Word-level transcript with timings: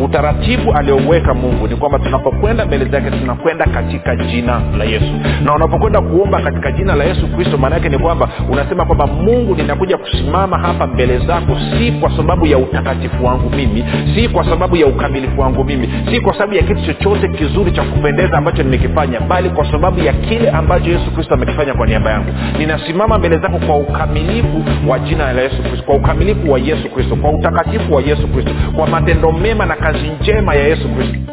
utaratibu 0.00 0.72
aliyoweka 0.72 1.34
mungu 1.34 1.68
ni 1.68 1.76
kwamba 1.76 1.98
tunapokwenda 1.98 2.66
mbele 2.66 2.84
zake 2.84 3.10
tunakwenda 3.10 3.64
katika 3.64 4.16
jina 4.16 4.60
la 4.78 4.84
yesu. 4.84 5.12
Na 5.44 5.54
unapokwenda 5.54 6.00
kuomba 6.00 6.40
katika 6.40 6.72
jina 6.72 6.94
la 6.94 7.04
yesu 7.04 7.26
kristo 7.28 7.58
maana 7.58 7.74
yake 7.76 7.88
ni 7.88 7.98
kwamba 7.98 8.28
unasema 8.50 8.84
kwamba 8.84 9.06
mungu 9.06 9.54
ninakuja 9.54 9.96
kusimama 9.96 10.58
hapa 10.58 10.86
mbele 10.86 11.18
zako 11.18 11.56
si 11.78 11.92
kwa 11.92 12.16
sababu 12.16 12.46
ya 12.46 12.58
utakatifu 12.58 13.24
wangu 13.24 13.50
mimi 13.50 13.84
si 14.14 14.28
kwa 14.28 14.44
sababu 14.44 14.76
ya 14.76 14.86
ukamilifu 14.86 15.40
wangu 15.40 15.64
mimi 15.64 15.88
si 16.10 16.20
kwa 16.20 16.32
sababu 16.32 16.54
ya 16.54 16.62
kitu 16.62 16.80
chochote 16.86 17.28
kizuri 17.28 17.72
cha 17.72 17.82
kupendeza 17.82 18.38
ambacho 18.38 18.62
nimekifanya 18.62 19.20
bali 19.20 19.50
kwa 19.50 19.70
sababu 19.72 20.00
ya 20.00 20.12
kile 20.12 20.50
ambacho 20.50 20.90
yesu 20.90 21.10
kristo 21.10 21.34
amekifanya 21.34 21.74
kwa 21.74 21.86
niaba 21.86 22.10
yangu. 22.10 22.32
Ninasimama 22.58 23.18
mbele 23.18 23.38
zako 23.38 23.58
kwa 23.66 23.76
ukamilifu 23.76 24.64
wa 24.88 24.98
jina 24.98 25.32
la 25.32 25.42
yesu 25.42 25.62
kristo 25.62 25.82
kwa 25.82 25.94
ukamilifu 25.94 26.52
wa 26.52 26.58
yesu 26.58 26.88
kristo 26.94 27.16
kwa 27.16 27.30
utakatifu 27.30 27.94
wa 27.94 28.02
yesu 28.02 28.28
kristo 28.28 28.50
kwa 28.76 28.86
matendo 28.86 29.32
mema 29.32 29.66
na 29.66 29.76
kazi 29.92 30.08
njema 30.20 30.54
ya 30.54 30.66
yesu 30.68 30.88
kristo 30.88 31.32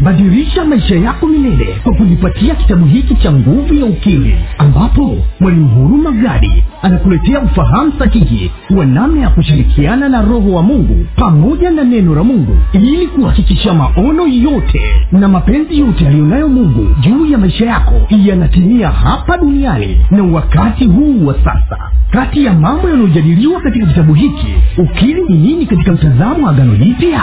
badilisha 0.00 0.64
maisha 0.64 0.94
yako 0.96 1.26
milele 1.26 1.76
kwa 1.82 1.94
kujipatia 1.94 2.54
kitabu 2.54 2.86
hiki 2.86 3.14
cha 3.14 3.32
nguvu 3.32 3.74
ya 3.74 3.84
ukimwi 3.84 4.34
ambapo 4.58 5.16
mwalimu 5.40 5.68
huruma 5.68 6.10
gadi 6.12 6.64
anakuletea 6.82 7.40
ufahamu 7.40 7.92
sahihi 7.98 8.50
wa 8.76 8.86
namna 8.86 9.20
ya 9.20 9.28
kushirikiana 9.30 10.08
na 10.08 10.22
roho 10.22 10.52
wa 10.52 10.62
mungu 10.62 11.06
pamoja 11.16 11.70
na 11.70 11.84
neno 11.84 12.14
la 12.14 12.24
mungu 12.24 12.56
ili 12.72 13.06
kuhakikisha 13.06 13.74
maono 13.74 14.26
yote 14.26 14.80
na 15.12 15.28
mapenzi 15.28 15.78
yote 15.78 16.06
aliyonayo 16.08 16.48
mungu 16.48 16.86
juu 17.00 17.26
ya 17.26 17.38
maisha 17.38 17.66
yako 17.66 17.94
yanatimia 18.10 18.88
hapa 18.90 19.38
duniani 19.38 20.00
na 20.10 20.22
wakati 20.22 20.84
huu 20.86 21.26
wa 21.26 21.34
sasa. 21.34 21.78
Kati 22.10 22.44
ya 22.44 22.52
mambo 22.52 22.88
yanayojadiliwa 22.88 23.60
katika 23.60 23.86
kitabu 23.86 24.14
hiki 24.14 24.46
ukili 24.78 25.22
ni 25.28 25.36
nini 25.38 25.66
katika 25.66 25.92
mtazamo 25.92 26.46
wa 26.46 26.50
agano 26.50 26.76
jipya 26.76 27.22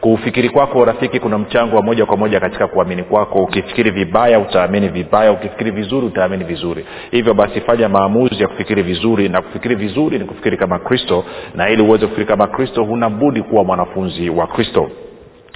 kufikiri 0.00 0.48
kwako 0.48 0.84
rafiki 0.84 1.20
kuna 1.20 1.38
mchango 1.38 1.76
wa 1.76 1.82
moja 1.82 2.06
kwa 2.06 2.16
moja 2.16 2.40
katika 2.40 2.66
kuamini 2.68 3.02
kwako. 3.02 3.38
Ukifikiri 3.38 3.90
vibaya 3.90 4.38
utaamini 4.38 4.88
vibaya. 4.88 5.32
Ukifikiri 5.32 5.70
vizuri 5.70 6.06
utaamini 6.06 6.44
vizuri. 6.44 6.84
Hivyo 7.10 7.34
basi 7.34 7.60
fanya 7.60 7.88
maamuzi 7.88 8.42
ya 8.42 8.48
kufikiri 8.48 8.82
vizuri 8.82 9.28
na 9.28 9.42
kufikiri 9.42 9.74
vizuri 9.74 10.18
ni 10.18 10.24
kufikiri 10.24 10.56
kama 10.56 10.78
kristo 10.78 11.24
na 11.54 11.70
ili 11.70 11.82
uweze 11.82 12.06
kufikiri 12.06 12.26
kama 12.26 12.46
kristo 12.46 12.84
huna 12.84 13.10
budi 13.10 13.42
kuwa 13.42 13.64
mwanafunzi 13.64 14.30
wa 14.30 14.46
kristo 14.46 14.90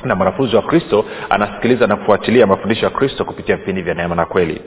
na 0.04 0.14
mwanafunzi 0.14 0.56
wa 0.56 0.62
kristo 0.62 1.04
anasikiliza 1.30 1.86
na 1.86 1.96
kufuatilia 1.96 2.46
mafundisho 2.46 2.84
ya 2.86 2.90
kristo 2.90 3.24
kupitia 3.24 3.56
vipindi 3.56 3.82
vya 3.82 3.94
neema 3.94 4.14
na 4.14 4.26
kweli. 4.26 4.60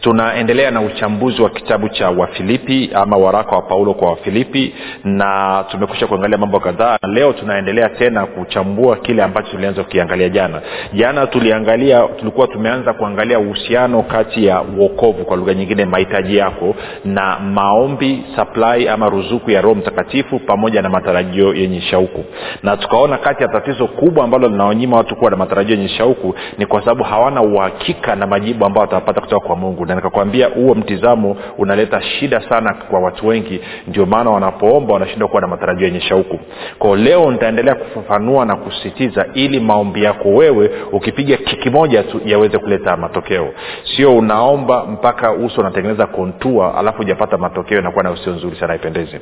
Tunaendelea 0.00 0.70
na 0.70 0.80
uchambuzi 0.80 1.42
wa 1.42 1.50
kitabu 1.50 1.88
cha 1.88 2.10
wafilipi 2.10 2.90
ama 2.94 3.16
waraka 3.16 3.56
wa 3.56 3.62
paulo 3.62 3.94
kwa 3.94 4.10
wafilipi 4.10 4.74
na 5.04 5.64
tumekusha 5.70 6.06
kuangalia 6.06 6.38
mambo 6.38 6.60
kadhaa. 6.60 6.98
Na 7.02 7.08
leo 7.08 7.32
tunaendelea 7.32 7.88
tena 7.88 8.26
kuchambua 8.26 8.96
kile 8.96 9.22
ambacho 9.22 9.50
tulianza 9.50 9.82
kukiangalia 9.84 10.28
jana. 10.28 10.60
Jana 10.92 11.26
tuliangalia 11.26 12.02
tulikuwa 12.18 12.46
tumeanza 12.46 12.92
kuangalia 12.92 13.38
uhusiano 13.38 14.02
kati 14.02 14.46
ya 14.46 14.62
uokovu 14.62 15.24
kwa 15.24 15.36
lugha 15.36 15.54
nyingine 15.54 15.84
mahitaji 15.84 16.36
yako 16.36 16.74
na 17.04 17.38
maombi 17.38 18.24
supply 18.36 18.88
ama 18.88 19.08
ruzuku 19.08 19.50
ya 19.50 19.60
roho 19.60 19.74
mtakatifu 19.74 20.38
pamoja 20.38 20.82
na 20.82 20.88
matarajio 20.88 21.54
yenye 21.54 21.80
shauku. 21.80 22.24
Na 22.62 22.76
tukaona 22.76 23.18
kati 23.18 23.42
ya 23.42 23.48
tatizo 23.48 23.86
kubwa 23.86 24.24
ambalo 24.24 24.48
linaonyima 24.80 24.96
watu 24.96 25.16
kuwa 25.16 25.30
na 25.30 25.36
matarajio 25.36 25.76
yenye 25.76 25.88
shauku 25.88 26.34
ni 26.58 26.66
kwa 26.66 26.80
sababu 26.80 27.04
hawana 27.04 27.42
uhakika 27.42 28.16
na 28.16 28.26
majibu 28.26 28.64
ambayo 28.66 28.80
watapata 28.86 29.20
kutoka 29.20 29.46
kwa 29.46 29.56
mungu. 29.56 29.86
Na 29.86 29.94
nikakwambia 29.94 30.46
huo 30.46 30.74
mtizamo 30.74 31.36
unaleta 31.58 32.02
shida 32.02 32.40
sana 32.48 32.74
kwa 32.74 33.00
watu 33.00 33.26
wengi 33.26 33.60
ndio 33.86 34.06
maana 34.06 34.30
wanapoomba 34.30 34.92
wanashindwa 34.94 35.28
kuwa 35.28 35.40
na 35.42 35.48
matarajio 35.48 35.86
yenye 35.86 36.00
shauku. 36.00 36.38
Kwao 36.78 36.96
leo 36.96 37.30
nitaendelea 37.30 37.74
kufafanua 37.74 38.44
na 38.46 38.56
kusisitiza 38.56 39.26
ili 39.34 39.60
maombi 39.60 40.02
yako 40.04 40.28
wewe 40.28 40.70
ukipiga 40.92 41.36
kiki 41.36 41.70
moja 41.70 42.02
tu 42.02 42.20
yaweze 42.24 42.58
kuleta 42.58 42.96
matokeo. 42.96 43.48
Sio 43.96 44.16
unaomba 44.18 44.86
mpaka 44.86 45.32
uso 45.32 45.60
unatengeneza 45.60 46.06
kontua 46.06 46.78
alafu 46.78 47.00
ujapata 47.02 47.38
matokeo 47.38 47.78
inakuwa 47.78 48.04
na 48.04 48.10
usio 48.10 48.32
nzuri 48.32 48.56
sana 48.56 48.74
ipendeze 48.74 49.20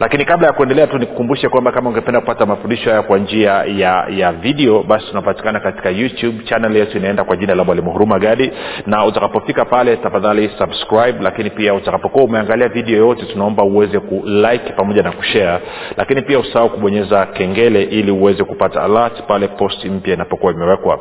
lakini 0.00 0.24
kabla 0.24 0.46
ya 0.46 0.52
kuendelea 0.52 0.86
tu 0.86 0.98
nikukumbushe 0.98 1.48
kwamba 1.48 1.72
kama 1.72 1.90
ungependa 1.90 2.20
kupata 2.20 2.46
mafundisho 2.46 2.90
haya 2.90 3.02
kwa 3.02 3.18
njia 3.18 3.52
ya 3.64 4.06
ya 4.10 4.32
video 4.32 4.82
basi 4.92 5.06
tunapatikana 5.06 5.60
katika 5.60 5.90
youtube 5.90 6.44
channel 6.44 6.76
yetu 6.76 6.98
inaenda 6.98 7.24
kwa 7.24 7.36
jina 7.36 7.54
la 7.54 7.64
mwalimu 7.64 7.90
huruma 7.92 8.18
gadi. 8.18 8.52
Na 8.86 9.04
utakapofika 9.06 9.64
pale 9.64 9.96
tafadhali 9.96 10.50
subscribe 10.58 11.18
lakini 11.20 11.50
pia 11.50 11.74
utakapokuwa 11.74 12.24
umeangalia 12.24 12.68
video 12.68 12.96
yoyote 12.98 13.26
tunaomba 13.26 13.62
uweze 13.64 14.00
kulike 14.00 14.72
pamoja 14.76 15.02
na 15.02 15.12
kushare. 15.12 15.64
Lakini 15.96 16.22
pia 16.22 16.38
usahau 16.38 16.70
kubonyeza 16.70 17.26
kengele 17.26 17.82
ili 17.82 18.10
uweze 18.10 18.44
kupata 18.44 18.82
alert 18.82 19.22
pale 19.26 19.48
posti 19.48 19.88
mpya 19.90 20.14
inapokuwa 20.14 20.52
imewekwa 20.52 20.98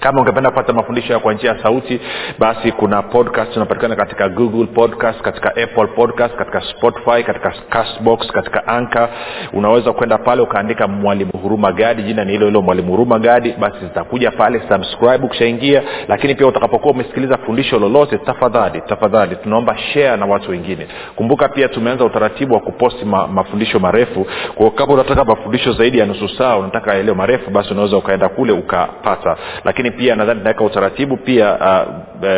kama 0.00 0.20
ungependa 0.20 0.50
kupata 0.50 0.72
mafundisho 0.72 1.20
kwa 1.20 1.34
njia 1.34 1.50
ya 1.50 1.62
sauti 1.62 2.00
basi 2.38 2.72
kuna 2.72 3.02
podcast 3.02 3.52
tunapatikana 3.52 3.96
katika 3.96 4.28
google 4.28 4.66
podcast 4.66 5.20
katika 5.20 5.48
apple 5.48 5.86
podcast 5.86 6.34
katika 6.36 6.60
spotify 6.60 7.22
katika 7.22 7.50
castbox 7.68 8.26
katika 8.32 8.66
anka 8.66 9.08
unaweza 9.52 9.92
kwenda 9.92 10.18
pale 10.18 10.42
ukaandika 10.42 10.88
mwalimu 10.88 11.32
huruma 11.42 11.72
gadi 11.72 12.02
jina 12.02 12.24
ni 12.24 12.32
hilo 12.32 12.46
hilo 12.46 12.62
mwalimu 12.62 12.90
huruma 12.90 13.18
gadi 13.18 13.52
basi 13.52 13.76
zitakuja 13.80 14.30
pale 14.30 14.62
subscribe 14.68 15.26
ukishaingia. 15.26 15.82
Lakini 16.08 16.34
pia 16.34 16.46
utakapokuwa 16.46 16.94
umesikiliza 16.94 17.38
fundisho 17.38 17.78
lolote 17.78 18.18
tafadhali 18.18 18.80
tafadhali 18.80 19.36
tunaomba 19.36 19.76
share 19.78 20.16
na 20.16 20.26
watu 20.26 20.50
wengine. 20.50 20.86
Kumbuka 21.16 21.48
pia 21.48 21.68
tumeanza 21.68 22.04
utaratibu 22.04 22.54
wa 22.54 22.60
kuposti 22.60 23.04
ma, 23.04 23.26
mafundisho 23.26 23.78
marefu. 23.78 24.26
Kwa 24.54 24.70
kama 24.70 24.92
unataka 24.94 25.24
mafundisho 25.24 25.72
zaidi 25.72 25.98
ya 25.98 26.06
nusu 26.06 26.28
saa 26.28 26.56
unataka 26.56 26.94
yaliyo 26.94 27.14
marefu 27.14 27.50
basi 27.50 27.72
unaweza 27.72 27.96
ukaenda 27.96 28.28
kule 28.28 28.52
ukapata. 28.52 29.36
Lakini 29.64 29.83
pia 29.90 30.16
nadhani 30.16 30.40
naweka 30.44 30.64
utaratibu 30.64 31.16
pia 31.16 31.54
uh, 31.54 31.82
uh, 32.22 32.28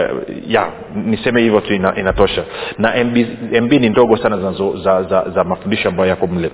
ya 0.49 0.67
niseme 0.95 1.41
hivyo 1.41 1.61
tu 1.61 1.75
ina, 1.75 1.97
inatosha. 1.97 2.45
Na 2.79 3.05
mb, 3.05 3.17
mb 3.63 3.73
ni 3.73 3.89
ndogo 3.89 4.17
sana 4.17 4.37
za, 4.39 4.53
za, 4.85 5.03
za, 5.03 5.25
za 5.35 5.45
mafundisho 5.45 5.89
ambayo 5.89 6.09
yako 6.11 6.27
mle. 6.27 6.51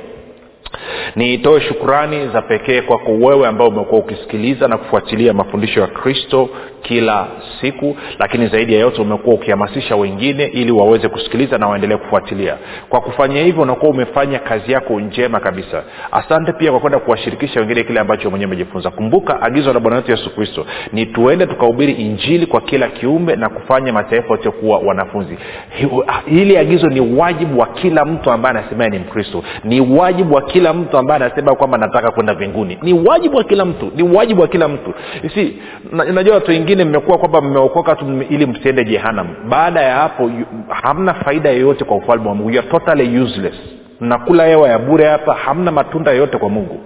nitoe 1.17 1.61
shukrani 1.61 2.29
za 2.29 2.43
pekee 2.43 2.81
kwako 2.81 3.13
wewe 3.13 3.47
ambao 3.49 3.69
umekuwa 3.69 4.01
ukisikiliza 4.01 4.69
na 4.69 4.79
kufuatilia 4.79 5.33
mafundisho 5.33 5.81
ya 5.81 5.87
kristo 5.87 6.49
kila 6.83 7.27
siku 7.61 7.97
lakini 8.19 8.47
zaidi 8.47 8.75
ya 8.75 8.81
yote 8.81 9.03
umekuwa 9.03 9.35
ukihamasisha 9.35 9.97
wengine 9.97 10.45
ili 10.45 10.73
waweze 10.73 11.09
kusikiliza 11.09 11.59
na 11.59 11.69
waendelee 11.69 11.97
kufuatilia. 11.97 12.57
Kwa 12.89 13.01
kufanya 13.01 13.43
hivyo 13.43 13.63
unakuwa 13.63 13.91
umefanya 13.91 14.39
kazi 14.39 14.73
yako 14.73 15.01
njema 15.01 15.41
kabisa. 15.41 15.83
Asante 16.13 16.53
pia 16.53 16.71
kwa 16.71 16.81
kwenda 16.81 16.99
kuwashirikisha 16.99 17.61
wengine 17.61 17.85
kile 17.85 18.01
ambacho 18.01 18.31
mwenyewe 18.31 18.47
umejifunza. 18.53 18.91
Kumbuka 18.91 19.43
agizo 19.43 19.73
la 19.73 19.81
bwana 19.81 19.97
wetu 19.97 20.11
yesu 20.11 20.35
kristo 20.35 20.67
ni 20.93 21.07
tuende 21.07 21.47
tukahubiri 21.47 21.93
injili 21.93 22.47
kwa 22.47 22.61
kila 22.61 22.89
kiumbe 22.89 23.37
na 23.37 23.49
kufanya 23.49 23.93
mataifa 23.93 24.29
yote 24.31 24.51
kuwa 24.51 24.79
wanafunzi. 24.79 25.39
Hili 26.27 26.59
agizo 26.59 26.87
ni 26.89 27.01
wajibu 27.01 27.61
wa 27.61 27.67
kila 27.67 28.05
mtu 28.05 28.31
ambaye 28.31 28.59
anasemea 28.59 28.89
ni 28.89 28.99
mkristo. 28.99 29.45
Ni 29.65 29.81
wajibu 29.81 30.35
wa 30.35 30.43
kila 30.43 30.60
mtu 30.75 30.99
ambaye 30.99 31.25
anasema 31.25 31.55
kwamba 31.55 31.79
nataka 31.79 32.11
kwenda 32.11 32.35
mbinguni. 32.35 32.79
Ni 32.83 32.93
wajibu 32.93 33.37
wa 33.37 33.45
kila 33.45 33.65
mtu 33.65 33.93
ni 33.97 34.03
wajibu 34.03 34.41
wa 34.43 34.49
kila 34.49 34.69
mtu. 34.69 34.95
Si 35.35 35.57
unajua 36.09 36.35
watu 36.35 36.51
wengine 36.51 36.85
mmekuwa 36.85 37.19
kwamba 37.19 37.41
mmeokoka 37.41 37.97
tu 37.97 38.05
ili 38.31 38.47
msiende 38.47 38.85
jehanam 38.85 39.27
baada 39.49 39.81
ya 39.83 39.95
hapo 39.97 40.31
hamna 40.69 41.15
faida 41.15 41.51
yoyote 41.51 41.85
kwa 41.85 41.97
ufalme 41.97 42.29
wa 42.29 42.35
mungu. 42.35 42.63
Totally 42.71 43.21
useless. 43.21 43.55
Mnakula 44.01 44.47
hewa 44.47 44.69
ya 44.69 44.79
bure 44.79 45.05
hapa 45.07 45.35
hamna 45.35 45.73
matunda 45.73 46.11
yoyote 46.11 46.39
kwa 46.39 46.49
mungu 46.49 46.81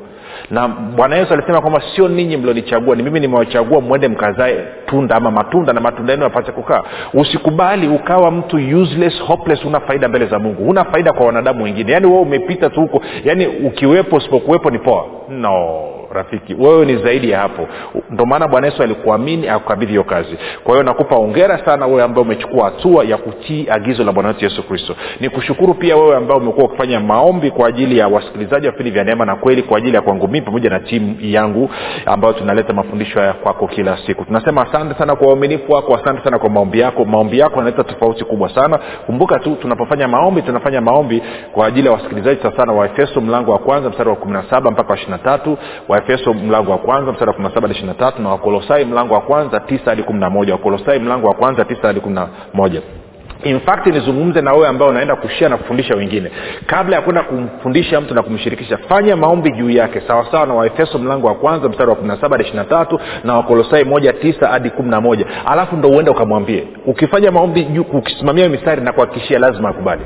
na 0.50 0.68
bwana 0.68 1.16
yesu 1.16 1.32
alisema 1.34 1.60
kwamba 1.60 1.82
sio 1.96 2.08
ninyi 2.08 2.36
mlionichagua 2.36 2.96
ni 2.96 3.02
mimi 3.02 3.20
nimewachagua 3.20 3.80
mwende 3.80 4.08
mkazae 4.08 4.56
tunda 4.86 5.16
ama 5.16 5.30
matunda 5.30 5.72
na 5.72 5.80
matunda 5.80 6.12
yenu 6.12 6.24
yapate 6.24 6.52
kukaa. 6.52 6.82
Usikubali 7.14 7.88
ukawa 7.88 8.30
mtu 8.30 8.56
useless 8.82 9.22
hopeless 9.22 9.64
una 9.64 9.80
faida 9.80 10.08
mbele 10.08 10.26
za 10.26 10.38
mungu. 10.38 10.64
Huna 10.64 10.84
faida 10.84 11.12
kwa 11.12 11.26
wanadamu 11.26 11.64
wengine. 11.64 11.92
Yaani 11.92 12.06
wewe 12.06 12.18
umepita 12.20 12.70
tu 12.70 12.80
huko. 12.80 13.02
Yaani 13.24 13.46
ukiwepo 13.46 14.16
usipokuwepo 14.16 14.70
ni 14.70 14.78
poa. 14.78 15.06
No 15.28 15.93
rafiki. 16.14 16.54
Wewe 16.58 16.86
ni 16.86 16.96
zaidi 16.96 17.30
ya 17.30 17.38
hapo. 17.40 17.68
Ndio 18.10 18.26
maana 18.26 18.48
bwana 18.48 18.66
yesu 18.66 18.82
alikuamini 18.82 19.48
akukabidhi 19.48 19.90
hiyo 19.90 20.04
kazi. 20.04 20.36
Kwa 20.64 20.72
hiyo 20.74 20.82
nakupa 20.82 21.16
ongera 21.16 21.64
sana 21.64 21.86
wewe 21.86 22.02
ambaye 22.02 22.22
umechukua 22.26 22.64
hatua 22.64 23.04
ya 23.04 23.16
kutii 23.16 23.66
agizo 23.70 24.04
la 24.04 24.12
bwana 24.12 24.28
wetu 24.28 24.44
yesu 24.44 24.62
kristo. 24.68 24.96
Ni 25.20 25.28
kushukuru 25.28 25.74
pia 25.74 25.96
wewe 25.96 26.16
ambaye 26.16 26.40
umekuwa 26.40 26.66
ukifanya 26.66 27.00
maombi 27.00 27.50
kwa 27.50 27.68
ajili 27.68 27.98
ya 27.98 28.08
wasikilizaji 28.08 28.66
wa 28.66 28.72
vipindi 28.72 28.90
vya 28.90 29.04
neema 29.04 29.24
na 29.24 29.36
kweli 29.36 29.62
kwa 29.62 29.78
ajili 29.78 29.94
ya 29.96 30.02
kwangu 30.02 30.28
mii 30.28 30.40
pamoja 30.40 30.70
na 30.70 30.80
timu 30.80 31.16
yangu 31.20 31.70
ambayo 32.06 32.34
tunaleta 32.34 32.72
mafundisho 32.72 33.18
haya 33.20 33.32
kwako 33.32 33.66
kila 33.66 33.98
siku. 34.06 34.24
Tunasema 34.24 34.62
asante 34.68 34.94
sana 34.98 35.16
kwa 35.16 35.28
uaminifu 35.28 35.72
wako 35.72 35.94
asante 35.96 36.24
sana 36.24 36.38
kwa 36.38 36.50
maombi 36.50 36.80
yako. 36.80 37.04
Maombi 37.04 37.38
yako 37.38 37.56
yanaleta 37.56 37.84
tofauti 37.84 38.24
kubwa 38.24 38.54
sana. 38.54 38.78
Kumbuka 39.06 39.38
tu 39.38 39.56
tunapofanya 39.62 40.08
maombi 40.08 40.42
tunafanya 40.42 40.80
maombi 40.80 41.22
kwa 41.52 41.66
ajili 41.66 41.86
ya 41.86 41.92
wasikilizaji 41.92 42.42
sasana 42.42 42.72
waefeso 42.72 43.20
mlango 43.20 43.52
wa 43.52 43.58
kwanza 43.58 43.90
mstari 43.90 44.08
wa 44.10 44.16
kumi 44.16 44.32
na 44.32 44.44
saba 44.50 44.70
mpaka 44.70 44.88
wa 44.90 44.96
ishiri 44.96 45.10
na 45.12 45.18
tatu 45.18 45.58
waefeso 46.08 46.34
mlango 46.34 46.70
wa 46.70 46.78
kwanza 46.78 47.12
mstari 47.12 47.28
wa 47.28 47.34
kumi 47.34 47.48
na 47.48 47.54
saba 47.54 47.60
hadi 47.68 47.72
ishiri 47.72 47.86
na 47.88 47.94
tatu 47.94 48.22
na 48.22 48.28
wakolosai 48.28 48.84
mlango 48.84 49.14
wa 49.14 49.20
kwanza 49.20 49.60
tisa 49.60 49.84
hadi 49.84 50.02
kumi 50.02 50.20
na 50.20 50.30
moja. 50.30 50.52
Wakolosai 50.52 50.98
mlango 50.98 51.26
wa 51.28 51.34
kwanza 51.34 51.64
tisa 51.64 51.86
hadi 51.86 52.00
kumi 52.00 52.14
na 52.14 52.28
moja. 52.54 52.82
In 53.44 53.60
nizungumze 53.86 54.40
na 54.40 54.52
wewe 54.52 54.68
ambao 54.68 54.88
unaenda 54.88 55.16
kushia 55.16 55.48
na 55.48 55.56
kufundisha 55.56 55.94
wengine. 55.94 56.30
Kabla 56.66 56.96
ya 56.96 57.02
kwenda 57.02 57.22
kumfundisha 57.22 58.00
mtu 58.00 58.14
na 58.14 58.22
kumshirikisha 58.22 58.76
fanya 58.76 59.16
maombi 59.16 59.50
juu 59.50 59.70
yake. 59.70 60.00
Sawasawa 60.08 60.46
na 60.46 60.54
waefeso 60.54 60.98
mlango 60.98 61.26
wa 61.26 61.34
kwanza 61.34 61.68
mstari 61.68 61.90
wa 61.90 61.96
17 61.96 62.30
hadi 62.30 62.44
23 62.44 62.98
na 63.24 63.34
wakolosai 63.36 63.84
moja 63.84 64.12
tisa 64.12 64.46
hadi 64.48 64.70
kumi 64.70 64.90
na 64.90 65.00
moja. 65.00 65.26
Alafu 65.46 65.76
ndo 65.76 65.88
uende 65.88 66.10
ukamwambie. 66.10 66.66
Ukifanya 66.86 67.30
maombi 67.30 67.64
juu 67.64 67.82
ukisimamia 67.92 68.48
mistari 68.48 68.82
na 68.82 68.92
kuhakikishia 68.92 69.38
lazima 69.38 69.68
akubali 69.68 70.02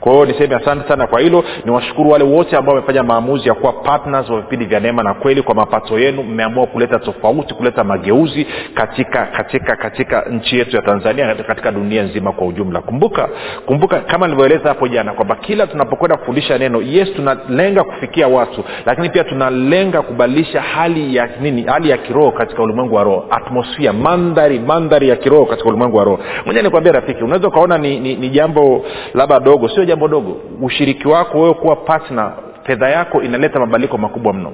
kwa 0.00 0.12
hiyo 0.12 0.24
niseme 0.24 0.54
asante 0.54 0.88
sana 0.88 1.06
kwa 1.06 1.20
hilo. 1.20 1.44
Niwashukuru 1.64 2.10
wale 2.10 2.24
wote 2.24 2.56
ambao 2.56 2.74
wamefanya 2.74 3.02
maamuzi 3.02 3.48
ya 3.48 3.54
kuwa 3.54 3.72
partners 3.72 4.30
wa 4.30 4.40
vipindi 4.40 4.64
vya 4.64 4.80
neema 4.80 5.02
na 5.02 5.14
kweli 5.14 5.42
kwa 5.42 5.54
mapato 5.54 5.98
yenu. 5.98 6.22
Mmeamua 6.22 6.66
kuleta 6.66 6.98
tofauti 6.98 7.54
kuleta 7.54 7.84
mageuzi 7.84 8.46
katika 8.74 9.26
katika 9.26 9.76
katika 9.76 10.20
nchi 10.30 10.58
yetu 10.58 10.76
ya 10.76 10.82
tanzania 10.82 11.34
katika 11.34 11.72
dunia 11.72 12.02
nzima 12.02 12.32
kwa 12.32 12.46
ujumla. 12.46 12.80
Kumbuka 12.80 13.28
kumbuka 13.66 14.00
kama 14.00 14.26
nilivyoeleza 14.26 14.68
hapo 14.68 14.88
jana 14.88 15.12
kwamba 15.12 15.36
kila 15.36 15.66
tunapokwenda 15.66 16.16
kufundisha 16.16 16.58
neno 16.58 16.82
yes 16.82 17.08
tunalenga 17.16 17.84
kufikia 17.84 18.28
watu 18.28 18.64
lakini 18.86 19.08
pia 19.10 19.24
tunalenga 19.24 20.02
kubadilisha 20.02 20.60
hali 20.62 21.16
ya 21.16 21.28
nini? 21.40 21.62
Hali 21.62 21.90
ya 21.90 21.96
kiroho 21.96 22.30
katika 22.30 22.62
ulimwengu 22.62 22.94
wa 22.94 23.04
roho. 23.04 23.26
Atmosfia 23.30 23.92
mandhari 23.92 24.58
mandhari 24.58 25.08
ya 25.08 25.16
kiroho 25.16 25.46
katika 25.46 25.68
ulimwengu 25.68 25.96
wa 25.96 26.04
roho. 26.04 26.18
Moja 26.46 26.62
nikwambia 26.62 26.92
rafiki 26.92 27.24
unaweza 27.24 27.48
ukaona 27.48 27.78
ni, 27.78 28.00
ni, 28.00 28.14
ni 28.14 28.28
jambo 28.28 28.84
labda 29.14 29.40
dogo 29.40 29.68
sio 29.68 29.84
jambo 29.96 30.08
dogo 30.08 30.36
ushiriki 30.62 31.08
wako 31.08 31.40
wewe 31.40 31.54
kuwa 31.54 31.76
partner 31.76 32.32
fedha 32.62 32.88
yako 32.88 33.22
inaleta 33.22 33.60
mabadiliko 33.60 33.98
makubwa 33.98 34.32
mno. 34.32 34.52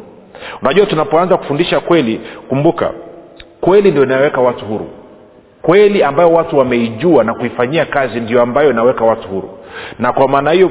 Unajua 0.63 0.87
tunapoanza 0.87 1.37
kufundisha 1.37 1.81
kweli 1.81 2.21
kumbuka 2.49 2.91
kweli 3.61 3.91
ndio 3.91 4.03
inaweka 4.05 4.41
watu 4.41 4.65
huru. 4.65 4.87
Kweli 5.63 6.03
ambayo 6.03 6.33
watu 6.33 6.59
wameijua 6.59 7.25
na 7.25 7.35
kuifanyia 7.35 7.85
kazi 7.87 8.21
ndio 8.21 8.43
ambayo 8.43 8.71
inaweka 8.71 9.05
watu 9.05 9.29
huru. 9.29 9.51
Na 9.99 10.13
kwa 10.13 10.29
maana 10.29 10.51
hiyo 10.51 10.71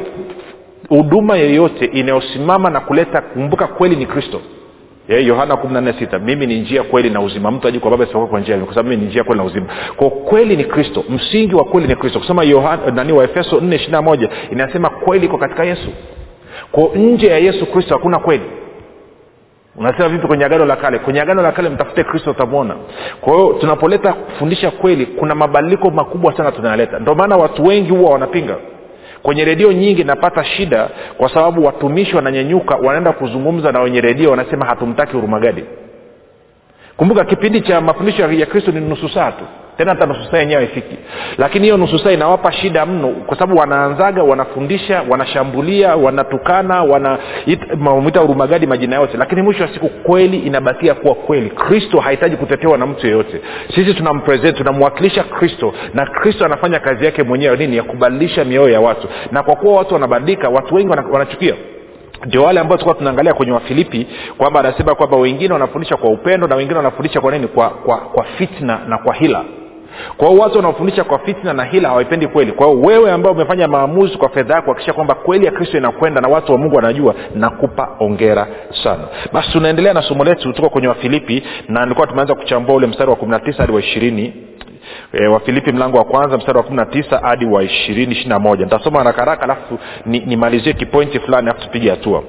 huduma 0.89 1.37
yoyote 1.37 1.85
inayosimama 1.85 2.69
na 2.69 2.79
kuleta 2.79 3.21
kumbuka 3.21 3.67
kweli 3.67 3.95
ni 3.95 4.05
kristo 4.05 4.41
yohana 5.19 5.57
kumi 5.57 5.73
na 5.73 5.81
mimi 6.19 6.47
ni 6.47 6.59
njia 6.59 6.83
kweli 6.83 7.09
na 7.09 7.21
uzima. 7.21 7.51
Mtu 7.51 7.67
aji 7.67 7.79
kwa 7.79 7.91
baba 7.91 8.03
isipokuwa 8.03 8.29
kwa 8.29 8.39
njia 8.39 8.57
kwa 8.57 8.73
sababu 8.73 8.89
mimi 8.89 9.01
ni 9.01 9.07
njia 9.07 9.23
kweli 9.23 9.37
na 9.41 9.45
uzima. 9.47 9.65
Kwa 9.95 10.09
kweli 10.09 10.55
ni 10.57 10.63
kristo 10.63 11.03
msingi 11.09 11.55
wa 11.55 11.63
kweli 11.65 11.87
ni 11.87 11.95
kristo. 11.95 12.19
Yohana- 12.43 12.91
nani 12.95 13.13
wa 13.13 13.23
efeso 13.23 13.59
nne 13.61 13.75
ishiri 13.75 13.91
na 13.91 14.01
moja 14.01 14.29
inasema 14.51 14.89
kweli 14.89 15.25
iko 15.25 15.37
katika 15.37 15.63
yesu. 15.63 15.89
Kwa 16.71 16.83
nje 16.95 17.27
ya 17.27 17.37
yesu 17.37 17.65
kristo 17.65 17.93
hakuna 17.93 18.19
kweli. 18.19 18.43
Unasema 19.75 20.09
vipi 20.09 20.27
kwenye 20.27 20.45
agano 20.45 20.65
la 20.65 20.75
kale? 20.75 20.99
Kwenye 20.99 21.21
agano 21.21 21.41
la 21.41 21.51
kale 21.51 21.69
mtafute 21.69 22.03
kristo 22.03 22.31
utamwona 22.31 22.75
kwa 23.21 23.33
hiyo 23.35 23.53
tunapoleta 23.59 24.13
kufundisha 24.13 24.71
kweli 24.71 25.05
kuna 25.05 25.35
mabadiliko 25.35 25.89
makubwa 25.89 26.37
sana 26.37 26.51
tunayaleta. 26.51 26.99
Ndio 26.99 27.15
maana 27.15 27.37
watu 27.37 27.65
wengi 27.65 27.89
huwa 27.89 28.11
wanapinga 28.11 28.55
kwenye 29.23 29.45
redio 29.45 29.71
nyingi 29.73 30.03
napata 30.03 30.43
shida 30.43 30.89
kwa 31.17 31.29
sababu 31.29 31.65
watumishi 31.65 32.15
wananyanyuka 32.15 32.75
wanaenda 32.75 33.11
kuzungumza 33.11 33.71
na 33.71 33.79
wenye 33.81 34.01
redio 34.01 34.31
wanasema 34.31 34.65
hatumtaki 34.65 35.13
hurumagadi 35.13 35.63
kumbuka 36.97 37.25
kipindi 37.25 37.61
cha 37.61 37.81
mafundisho 37.81 38.31
ya 38.31 38.45
kristo 38.45 38.71
ni 38.71 38.79
nusu 38.79 39.09
saa 39.09 39.31
tu 39.31 39.43
tena 39.77 39.91
hata 39.91 40.05
nusu 40.05 40.21
saa 40.31 40.37
yenyewe 40.37 40.65
haifiki. 40.65 40.97
Lakini 41.37 41.63
hiyo 41.63 41.77
nusu 41.77 41.99
saa 41.99 42.11
inawapa 42.11 42.51
shida 42.51 42.85
mno 42.85 43.07
kwa 43.07 43.37
sababu 43.39 43.59
wanaanzaga 43.59 44.23
wanafundisha 44.23 45.03
wanashambulia 45.09 45.95
wanatukana 45.95 46.83
wanamwita 46.83 48.21
urumagadi 48.21 48.67
majina 48.67 48.95
yote. 48.95 49.17
Lakini 49.17 49.41
mwisho 49.41 49.63
wa 49.63 49.69
siku 49.73 49.89
kweli 49.89 50.37
inabakia 50.39 50.93
kuwa 50.93 51.15
kweli. 51.15 51.49
Kristo 51.49 51.99
hahitaji 51.99 52.35
kutetewa 52.35 52.77
na 52.77 52.85
mtu 52.85 53.07
yeyote. 53.07 53.41
Sisi 53.75 53.93
tunampresent 53.93 54.57
tunamwakilisha 54.57 55.23
kristo 55.23 55.73
na 55.93 56.05
kristo 56.05 56.45
anafanya 56.45 56.79
kazi 56.79 57.05
yake 57.05 57.23
mwenyewe 57.23 57.57
nini? 57.57 57.77
Ya 57.77 57.83
kubadilisha 57.83 58.45
mioyo 58.45 58.69
ya 58.69 58.81
watu. 58.81 59.07
Na 59.31 59.43
kwa 59.43 59.55
kuwa 59.55 59.75
watu 59.77 59.93
wanabadilika 59.93 60.49
watu 60.49 60.75
wengi 60.75 60.89
wanachukia. 61.11 61.53
Ndio 62.25 62.43
wale 62.43 62.59
ambao 62.59 62.77
tulikuwa 62.77 62.95
tunaangalia 62.95 63.33
kwenye 63.33 63.51
wafilipi 63.51 64.07
kwamba 64.37 64.59
anasema 64.59 64.95
kwamba 64.95 65.17
wengine 65.17 65.53
wanafundisha 65.53 65.97
kwa 65.97 66.09
upendo 66.09 66.47
na 66.47 66.55
wengine 66.55 66.77
wanafundisha 66.77 67.21
kwa 67.21 67.31
nini? 67.31 67.47
Kwa, 67.47 67.69
kwa, 67.69 67.97
kwa 67.97 68.23
fitna 68.23 68.79
na 68.87 68.97
kwa 68.97 69.13
hila 69.13 69.43
kwa 70.17 70.27
hiyo 70.29 70.41
watu 70.41 70.55
wanaofundisha 70.57 71.03
kwa 71.03 71.19
fitna 71.19 71.53
na 71.53 71.63
hila 71.63 71.89
hawaipendi 71.89 72.27
kweli. 72.27 72.51
Kwa 72.51 72.67
hiyo 72.67 72.81
wewe 72.81 73.11
ambao 73.11 73.31
umefanya 73.33 73.67
maamuzi 73.67 74.17
kwa 74.17 74.29
fedha 74.29 74.53
yako 74.53 74.65
kuhakikisha 74.65 74.93
kwamba 74.93 75.15
kweli 75.15 75.45
ya 75.45 75.51
kristo 75.51 75.77
inakwenda 75.77 76.21
na 76.21 76.27
watu 76.27 76.51
wa 76.51 76.57
mungu 76.57 76.75
wanajua 76.75 77.15
nakupa 77.35 77.89
ongera 77.99 78.47
sana. 78.83 79.03
Basi 79.33 79.51
tunaendelea 79.51 79.93
na 79.93 80.01
somo 80.01 80.23
letu 80.23 80.53
tuko 80.53 80.69
kwenye 80.69 80.87
wafilipi 80.87 81.43
na 81.69 81.81
nilikuwa 81.83 82.07
tumeanza 82.07 82.35
kuchambua 82.35 82.75
ule 82.75 82.87
mstari 82.87 83.09
wa 83.09 83.15
kumi 83.15 83.31
na 83.31 83.39
tisa 83.39 83.57
hadi 83.63 83.73
wa 83.73 83.79
ishirini. 83.79 84.33
E, 85.13 85.27
wafilipi 85.27 85.71
mlango 85.71 85.97
wa 85.97 86.03
kwanza 86.03 86.37
mstari 86.37 86.57
wa 86.57 86.63
kumi 86.63 86.77
na 86.77 86.85
tisa 86.85 87.19
hadi 87.19 87.45
wa 87.45 87.63
ishirini 87.63 88.11
ishiri 88.11 88.29
na 88.29 88.39
moja. 88.39 88.63
Nitasoma 88.65 88.97
haraka 88.97 89.19
haraka 89.19 89.43
alafu 89.43 89.79
ni- 90.05 90.19
nimalizie 90.19 90.73
kipointi 90.73 91.19
fulani 91.19 91.49
alafu 91.49 91.65
tupige 91.65 91.89
hatua. 91.89 92.23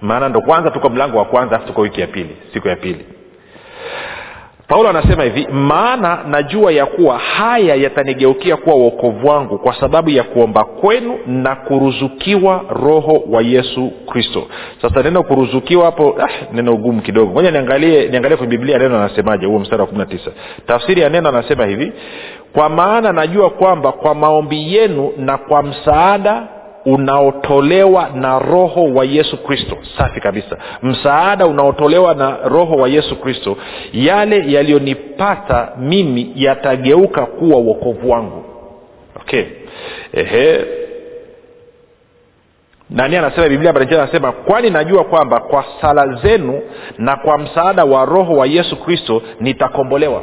Maana 0.00 0.28
ndo 0.28 0.40
kwanza 0.40 0.70
tuko 0.70 0.88
mlango 0.88 1.18
wa 1.18 1.24
kwanza 1.24 1.50
alafu 1.50 1.66
tuko 1.66 1.80
wiki 1.80 2.00
ya 2.00 2.06
pili 2.06 2.36
siku 2.52 2.68
ya 2.68 2.76
pili 2.76 3.04
paulo 4.70 4.88
anasema 4.88 5.22
hivi 5.24 5.46
maana 5.52 6.18
najua 6.28 6.72
ya 6.72 6.86
kuwa 6.86 7.18
haya 7.18 7.74
yatanigeukia 7.74 8.56
kuwa 8.56 8.76
uokovu 8.76 9.28
wangu 9.28 9.58
kwa 9.58 9.80
sababu 9.80 10.10
ya 10.10 10.22
kuomba 10.22 10.64
kwenu 10.64 11.18
na 11.26 11.56
kuruzukiwa 11.56 12.64
roho 12.68 13.22
wa 13.30 13.42
yesu 13.42 13.92
kristo. 14.06 14.46
Sasa 14.82 15.02
neno 15.02 15.22
kuruzukiwa 15.22 15.84
hapo 15.84 16.16
ah, 16.22 16.28
neno 16.52 16.72
ugumu 16.74 17.02
kidogo. 17.02 17.32
Moja 17.32 17.50
niangalie 17.50 18.08
niangalie 18.08 18.36
kwenye 18.36 18.50
biblia 18.56 18.78
neno 18.78 18.96
anasemaje 18.96 19.46
huo 19.46 19.58
mstari 19.58 19.80
wa 19.80 19.86
kumi 19.86 19.98
na 19.98 20.06
tisa. 20.06 20.30
Tafsiri 20.66 21.00
ya 21.00 21.08
neno 21.08 21.28
anasema 21.28 21.66
hivi 21.66 21.92
kwa 22.52 22.68
maana 22.68 23.12
najua 23.12 23.50
kwamba 23.50 23.92
kwa 23.92 24.14
maombi 24.14 24.74
yenu 24.76 25.12
na 25.16 25.38
kwa 25.38 25.62
msaada 25.62 26.48
unaotolewa 26.86 28.08
na 28.14 28.38
roho 28.38 28.84
wa 28.94 29.04
yesu 29.04 29.36
kristo. 29.42 29.76
Safi 29.98 30.20
kabisa. 30.20 30.56
Msaada 30.82 31.46
unaotolewa 31.46 32.14
na 32.14 32.36
roho 32.48 32.76
wa 32.76 32.88
yesu 32.88 33.16
kristo 33.20 33.56
yale 33.92 34.52
yaliyonipata 34.52 35.72
mimi 35.78 36.32
yatageuka 36.34 37.26
kuwa 37.26 37.58
uokovu 37.58 38.10
wangu. 38.10 38.44
Okay. 39.20 39.44
Ehe. 40.14 40.64
nani 42.90 43.16
anasema 43.16 43.48
biblia 43.48 43.72
habari 43.72 43.94
anasema 43.96 44.32
kwani 44.32 44.70
najua 44.70 45.04
kwamba 45.04 45.40
kwa 45.40 45.64
sala 45.80 46.14
zenu 46.22 46.60
na 46.98 47.16
kwa 47.16 47.38
msaada 47.38 47.84
wa 47.84 48.04
roho 48.04 48.32
wa 48.32 48.46
yesu 48.46 48.76
kristo 48.76 49.22
nitakombolewa 49.40 50.22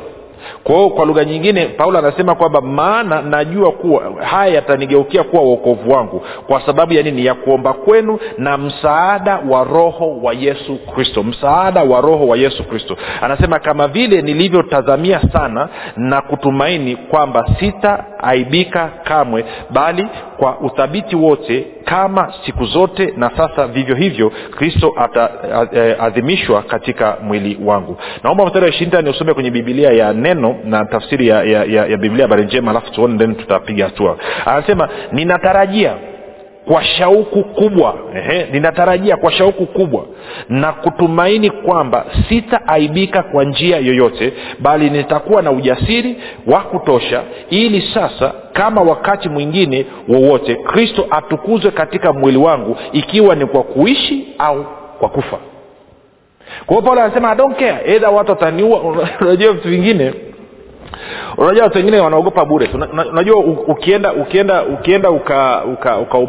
kwa 0.63 0.75
hiyo 0.75 0.89
kwa 0.89 1.05
lugha 1.05 1.25
nyingine 1.25 1.65
paulo 1.65 1.99
anasema 1.99 2.35
kwamba 2.35 2.61
maana 2.61 3.21
najua 3.21 3.71
kuwa 3.71 4.03
haya 4.25 4.53
yatanigeukia 4.55 5.23
kuwa 5.23 5.41
uokovu 5.43 5.91
wangu 5.91 6.21
kwa 6.47 6.61
sababu 6.65 6.93
ya 6.93 7.03
nini? 7.03 7.25
Ya 7.25 7.33
kuomba 7.33 7.73
kwenu 7.73 8.19
na 8.37 8.57
msaada 8.57 9.39
wa 9.49 9.63
roho 9.63 10.17
wa 10.21 10.33
yesu 10.33 10.77
kristo. 10.95 11.23
Msaada 11.23 11.83
wa 11.83 12.01
roho 12.01 12.27
wa 12.27 12.37
yesu 12.37 12.63
kristo. 12.63 12.97
Anasema 13.21 13.59
kama 13.59 13.87
vile 13.87 14.21
nilivyotazamia 14.21 15.21
sana 15.33 15.69
na 15.97 16.21
kutumaini 16.21 16.95
kwamba 16.95 17.45
sitaaibika 17.59 18.89
kamwe 19.03 19.45
bali 19.69 20.07
kwa 20.37 20.59
uthabiti 20.59 21.15
wote 21.15 21.67
kama 21.85 22.33
siku 22.45 22.65
zote 22.65 23.13
na 23.17 23.31
sasa 23.37 23.67
vivyo 23.67 23.95
hivyo 23.95 24.31
kristo 24.57 24.93
ataadhimishwa 24.97 26.61
katika 26.61 27.17
mwili 27.21 27.59
wangu. 27.65 27.97
Naomba 28.23 28.45
mstari 28.45 28.65
wa 28.65 28.69
ishirini 28.71 29.09
usome 29.09 29.33
kwenye 29.33 29.51
bibilia 29.51 29.91
ya 29.91 30.13
neno 30.27 30.55
na 30.65 30.85
tafsiri 30.85 31.27
ya, 31.27 31.43
ya, 31.43 31.63
ya, 31.63 31.85
ya 31.85 31.97
biblia 31.97 32.23
habari 32.25 32.43
njema 32.45 32.71
alafu 32.71 32.91
tuone 32.91 33.17
then 33.17 33.35
tutapiga 33.35 33.85
hatua. 33.85 34.17
Anasema 34.45 34.89
ninatarajia 35.11 35.93
kwa 36.67 36.83
shauku 36.83 37.43
kubwa 37.43 37.95
ehe, 38.15 38.47
ninatarajia 38.51 39.17
kwa 39.17 39.31
shauku 39.31 39.65
kubwa 39.65 40.05
na 40.49 40.71
kutumaini 40.73 41.49
kwamba 41.49 42.05
sitaaibika 42.29 43.23
kwa 43.23 43.43
njia 43.43 43.77
yoyote 43.77 44.33
bali 44.59 44.89
nitakuwa 44.89 45.41
na 45.41 45.51
ujasiri 45.51 46.15
wa 46.47 46.59
kutosha 46.61 47.23
ili 47.49 47.81
sasa 47.93 48.33
kama 48.53 48.81
wakati 48.81 49.29
mwingine 49.29 49.85
wowote 50.07 50.55
kristo 50.55 51.07
atukuzwe 51.09 51.71
katika 51.71 52.13
mwili 52.13 52.37
wangu 52.37 52.77
ikiwa 52.91 53.35
ni 53.35 53.45
kwa 53.45 53.63
kuishi 53.63 54.27
au 54.39 54.65
kwa 54.99 55.09
kufa 55.09 55.37
kwa 56.65 56.75
hiyo 56.75 56.81
paulo 56.81 57.01
anasema 57.01 57.29
adonkea 57.29 57.85
edha 57.85 58.09
watu 58.09 58.31
wataniua. 58.31 58.79
Unajua 59.21 59.53
vitu 59.53 59.69
vingine 59.69 60.13
unajua 61.37 61.63
watu 61.63 61.77
wengine 61.77 61.99
wanaogopa 61.99 62.45
bure. 62.45 62.69
Una- 62.73 62.89
una- 62.89 63.05
unajua 63.05 63.37
ukienda 63.67 64.13
ukienda 64.13 64.63
ukienda 64.63 65.09
ukahubiri 65.09 65.73
uka, 65.73 65.97
uka 65.97 66.19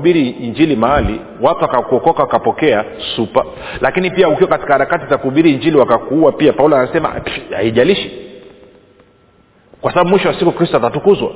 injili 0.46 0.76
mahali 0.76 1.20
watu 1.40 1.62
wakakuokoka 1.62 2.22
wakapokea 2.22 2.84
supa 3.16 3.44
lakini 3.80 4.10
pia 4.10 4.28
ukiwa 4.28 4.48
katika 4.48 4.72
harakati 4.72 5.06
za 5.10 5.18
kuhubiri 5.18 5.50
injili 5.50 5.76
wakakuua 5.76 6.32
pia. 6.32 6.52
Paulo 6.52 6.76
anasema 6.76 7.14
haijalishi. 7.56 8.10
Kwa 9.80 9.92
sababu 9.92 10.10
mwisho 10.10 10.28
wa 10.28 10.34
siku 10.34 10.52
kristo 10.52 10.76
atatukuzwa. 10.76 11.30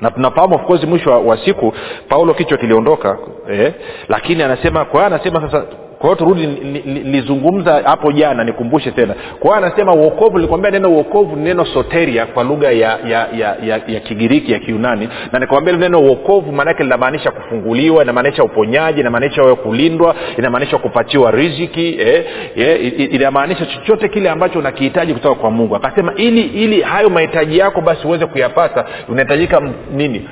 Na 0.00 0.10
tunafahamu 0.10 0.54
of 0.54 0.62
course 0.62 0.84
mwisho 0.84 1.10
wa, 1.10 1.18
wa 1.18 1.36
siku 1.36 1.72
paulo 2.08 2.34
kichwa 2.34 2.58
kiliondoka 2.58 3.18
eh, 3.50 3.72
lakini 4.08 4.42
anasema 4.42 4.84
kwa 4.84 5.06
anasema 5.06 5.40
sasa 5.40 5.64
kwa 6.06 6.14
hiyo 6.14 6.26
turudi 6.26 6.46
nilizungumza 6.84 7.72
li, 7.76 7.78
li, 7.82 7.84
hapo 7.86 8.12
jana 8.12 8.44
nikumbushe 8.44 8.90
tena. 8.90 9.14
Kwa 9.40 9.56
hiyo 9.56 9.66
anasema 9.66 9.94
uokovu 9.94 10.36
nilikwambia 10.38 10.70
neno 10.70 10.90
uokovu 10.90 11.36
ni 11.36 11.42
neno 11.42 11.64
soteria 11.64 12.26
kwa 12.26 12.44
lugha 12.44 12.70
ya, 12.70 12.98
ya, 13.08 13.28
ya, 13.36 13.56
ya, 13.62 13.80
ya 13.86 14.00
kigiriki 14.00 14.52
ya 14.52 14.58
kiunani. 14.58 15.08
Na 15.32 15.38
nikwambia 15.38 15.76
neno 15.76 16.00
uokovu 16.00 16.52
maanake 16.52 16.82
linamaanisha 16.82 17.30
kufunguliwa 17.30 18.02
inamaanisha 18.02 18.44
uponyaji 18.44 19.00
inamaanisha 19.00 19.42
wewe 19.42 19.56
kulindwa 19.56 20.14
inamaanisha 20.38 20.78
kupatiwa 20.78 21.30
riziki 21.30 21.96
eh, 22.00 22.24
eh, 22.56 23.14
inamaanisha 23.14 23.66
chochote 23.66 24.08
kile 24.08 24.30
ambacho 24.30 24.58
unakihitaji 24.58 25.14
kutoka 25.14 25.40
kwa 25.40 25.50
mungu. 25.50 25.76
Akasema 25.76 26.14
ili 26.14 26.40
ili 26.42 26.80
hayo 26.82 27.10
mahitaji 27.10 27.58
yako 27.58 27.80
basi 27.80 28.06
uweze 28.06 28.26
kuyapata 28.26 28.84
unahitajika 29.08 29.72
nini 29.96 30.28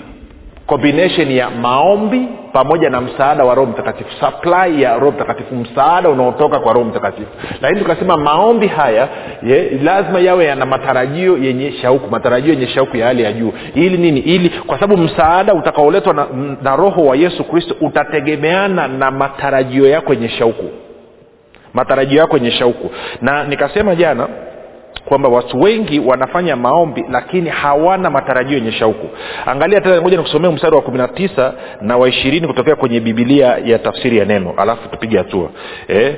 combination 0.67 1.31
ya 1.31 1.51
maombi 1.51 2.29
pamoja 2.53 2.91
na 2.91 3.01
msaada 3.01 3.45
wa 3.45 3.55
roho 3.55 3.71
mtakatifu 3.71 4.11
supply 4.21 4.83
ya 4.83 4.95
roho 4.99 5.13
mtakatifu 5.13 5.55
msaada 5.55 6.09
unaotoka 6.09 6.61
kwa 6.61 6.73
roho 6.73 6.85
mtakatifu. 6.87 7.29
Lakini 7.61 7.81
tukasema 7.81 8.17
maombi 8.17 8.67
haya 8.67 9.09
ye, 9.43 9.71
lazima 9.83 10.21
yawe 10.21 10.45
yana 10.45 10.67
matarajio 10.67 11.39
yenye 11.39 11.73
shauku 11.73 12.11
matarajio 12.11 12.53
yenye 12.53 12.67
shauku 12.67 12.97
ya 12.97 13.07
hali 13.07 13.23
ya 13.23 13.33
juu. 13.33 13.53
Ili 13.75 13.97
nini? 13.99 14.21
Ili 14.21 14.49
kwa 14.51 14.81
sababu 14.81 15.03
msaada 15.03 15.55
utakaoletwa 15.55 16.15
na, 16.15 16.27
na 16.63 16.77
roho 16.77 17.05
wa 17.05 17.17
yesu 17.17 17.45
kristo 17.45 17.77
utategemeana 17.81 18.89
na 18.89 19.11
matarajio 19.11 19.87
yako 19.89 20.13
yenye 20.13 20.29
shauku. 20.29 20.65
Matarajio 21.75 22.19
yako 22.19 22.37
yenye 22.37 22.51
shauku. 22.51 22.91
Na 23.23 23.45
nikasema 23.45 23.95
jana 23.95 24.29
kwamba 25.05 25.29
watu 25.29 25.61
wengi 25.61 25.99
wanafanya 26.01 26.57
maombi 26.57 27.05
lakini 27.11 27.51
hawana 27.51 28.11
matarajio 28.11 28.59
yenye 28.59 28.73
shauku. 28.73 29.09
Angalia 29.47 29.81
tena 29.81 30.01
moja 30.01 30.17
nikusomea 30.17 30.51
mstari 30.51 30.77
wa 30.77 30.83
kumi 30.83 30.99
na 30.99 31.09
tisa 31.09 31.55
na 31.81 31.97
wa 31.97 32.09
ishirini 32.09 32.47
kutokea 32.47 32.77
kwenye 32.77 33.01
bibilia 33.01 33.47
ya 33.65 33.79
tafsiri 33.79 34.19
ya 34.19 34.25
neno. 34.25 34.55
Alafu 34.57 34.89
tupige 34.89 35.19
hatua. 35.19 35.51
Eh? 35.89 36.17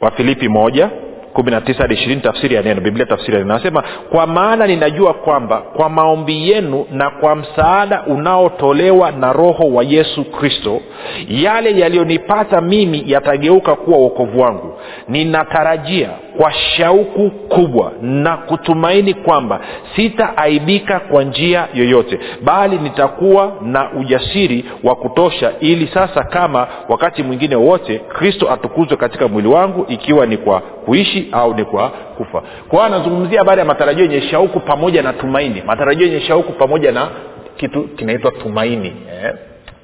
wafilipi 0.00 0.48
moja 0.48 0.90
kumi 1.36 1.50
na 1.50 1.60
tisa 1.60 1.82
hadi 1.82 1.94
ishirini 1.94 2.20
tafsiri 2.20 2.54
ya 2.54 2.62
neno 2.62 2.80
biblia 2.80 3.06
tafsiri 3.06 3.32
ya 3.32 3.38
neno. 3.38 3.54
Anasema 3.54 3.82
kwa 4.10 4.26
maana 4.26 4.66
ninajua 4.66 5.14
kwamba 5.14 5.56
kwa 5.58 5.88
maombi 5.88 6.50
yenu 6.50 6.86
na 6.90 7.10
kwa 7.10 7.36
msaada 7.36 8.02
unaotolewa 8.06 9.10
na 9.10 9.32
roho 9.32 9.62
wa 9.72 9.84
yesu 9.84 10.24
kristo 10.24 10.80
yale 11.28 11.80
yaliyonipata 11.80 12.60
mimi 12.60 13.02
yatageuka 13.06 13.74
kuwa 13.74 13.98
uokovu 13.98 14.40
wangu. 14.40 14.74
Ninatarajia 15.08 16.10
kwa 16.36 16.52
shauku 16.52 17.30
kubwa 17.30 17.92
na 18.02 18.36
kutumaini 18.36 19.14
kwamba 19.14 19.60
sitaaibika 19.96 21.00
kwa 21.00 21.24
njia 21.24 21.68
yoyote 21.74 22.18
bali 22.44 22.78
nitakuwa 22.78 23.52
na 23.62 23.92
ujasiri 23.92 24.64
wa 24.84 24.94
kutosha 24.94 25.52
ili 25.60 25.86
sasa 25.94 26.24
kama 26.24 26.66
wakati 26.88 27.22
mwingine 27.22 27.56
wote 27.56 27.98
kristo 27.98 28.50
atukuzwe 28.52 28.96
katika 28.96 29.28
mwili 29.28 29.48
wangu 29.48 29.86
ikiwa 29.88 30.26
ni 30.26 30.36
kwa 30.36 30.60
kuishi 30.60 31.25
au 31.32 31.54
ni 31.54 31.64
kwa 31.64 31.88
kufa. 31.88 32.40
Kwa 32.40 32.70
hiyo 32.70 32.82
anazungumzia 32.82 33.38
habari 33.38 33.58
ya 33.58 33.64
matarajio 33.64 34.04
yenye 34.04 34.20
shauku 34.20 34.60
pamoja 34.60 35.02
na 35.02 35.12
tumaini. 35.12 35.62
Matarajio 35.66 36.06
yenye 36.06 36.20
shauku 36.20 36.52
pamoja 36.52 36.92
na 36.92 37.08
kitu 37.56 37.82
kinaitwa 37.82 38.30
tumaini 38.30 38.92
eh? 39.24 39.34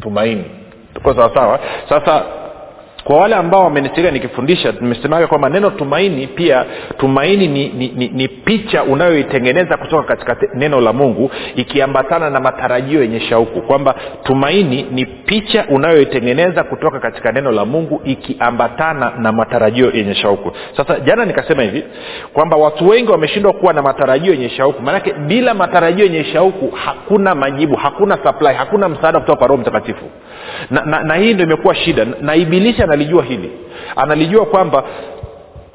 tumaini. 0.01 0.45
Tuko 0.95 1.15
sawasawa 1.15 1.61
sasa 1.89 2.23
kwa 3.05 3.17
wale 3.17 3.35
ambao 3.35 3.65
wamenisikia 3.65 4.11
nikifundisha 4.11 4.73
nimesemaga 4.81 5.27
kwamba 5.27 5.49
neno 5.49 5.71
tumaini 5.71 6.27
pia 6.27 6.65
tumaini 6.99 7.49
ni, 7.49 7.69
ni, 7.69 7.89
ni, 7.97 8.09
ni 8.09 8.29
picha 8.29 8.83
unayoitengeneza 8.83 9.77
kutoka 9.77 10.03
katika 10.17 10.37
neno 10.55 10.81
la 10.81 10.93
mungu 10.93 11.31
ikiambatana 11.57 12.31
na 12.31 12.41
matarajio 12.41 13.03
yenye 13.03 13.21
shauku. 13.21 13.63
Kwamba 13.63 13.95
tumaini 14.23 14.87
ni 14.91 15.07
picha 15.07 15.65
unayoitengeneza 15.71 16.65
kutoka 16.65 17.01
katika 17.01 17.33
neno 17.33 17.53
la 17.53 17.65
mungu 17.65 18.01
ikiambatana 18.05 19.13
na 19.19 19.33
matarajio 19.33 19.91
yenye 19.95 20.15
shauku. 20.15 20.53
Sasa 20.77 21.01
jana 21.01 21.25
nikasema 21.25 21.63
hivi 21.63 21.85
kwamba 22.33 22.57
watu 22.57 22.89
wengi 22.89 23.11
wameshindwa 23.11 23.53
kuwa 23.53 23.73
na 23.73 23.83
matarajio 23.83 24.33
yenye 24.33 24.49
shauku. 24.49 24.83
Maanake 24.83 25.13
bila 25.13 25.55
matarajio 25.55 26.05
yenye 26.05 26.25
shauku 26.25 26.71
hakuna 26.71 27.35
majibu 27.35 27.77
hakuna 27.77 28.19
supply 28.25 28.55
hakuna 28.55 28.89
msaada 28.89 29.21
kutoka 29.21 29.39
kwa 29.39 29.47
roho 29.49 29.61
mtakatifu 29.61 30.05
na, 30.71 30.85
na, 30.85 31.03
na 31.03 31.15
hii 31.15 31.35
ndo 31.35 31.45
imekuwa 31.45 31.75
shida. 31.75 32.07
Na 32.21 32.35
ibilisi 32.35 32.83
analijua 32.83 33.23
hili. 33.25 33.51
Analijua 33.97 34.47
kwamba 34.47 34.85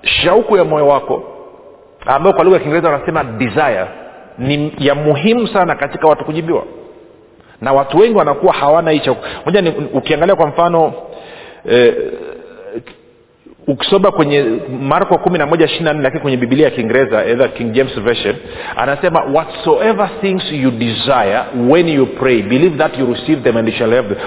shauku 0.03 0.57
ya 0.57 0.63
moyo 0.63 0.87
wako 0.87 1.23
ambayo 2.05 2.35
kwa 2.35 2.43
lugha 2.43 2.55
ya 2.57 2.63
kiingereza 2.63 2.89
wanasema 2.89 3.23
desire 3.23 3.85
ni 4.37 4.73
ya 4.77 4.95
muhimu 4.95 5.47
sana 5.47 5.75
katika 5.75 6.07
watu 6.07 6.25
kujibiwa. 6.25 6.63
Na 7.61 7.73
watu 7.73 7.97
wengi 7.97 8.17
wanakuwa 8.17 8.53
hawana 8.53 8.91
hii 8.91 8.99
shauku. 9.05 9.21
Moja 9.45 9.73
ukiangalia 9.93 10.35
kwa 10.35 10.47
mfano 10.47 10.93
eh, 11.69 11.95
ukisoma 13.67 14.11
kwenye 14.11 14.45
marko 14.81 15.17
kumi 15.17 15.37
na 15.37 15.45
moja 15.45 15.65
ishiri 15.65 15.83
na 15.83 15.93
nne 15.93 16.03
lakini 16.03 16.21
kwenye 16.21 16.37
bibilia 16.37 16.65
ya 16.65 16.71
kiingereza 16.71 17.47
king 17.47 17.71
james 17.71 17.99
version 17.99 18.35
anasema 18.77 19.23
whatsoever 19.33 20.09
things 20.21 20.51
you 20.51 20.71
desire 20.71 21.39
when 21.69 21.89
you 21.89 22.05
pray 22.05 22.41
believe 22.41 22.77
that 22.77 22.99
you 22.99 23.13
receive 23.13 23.41
them 23.41 23.57
and 23.57 23.67
you 23.67 23.73
shall 23.75 23.93
have 23.93 24.07
them. 24.15 24.17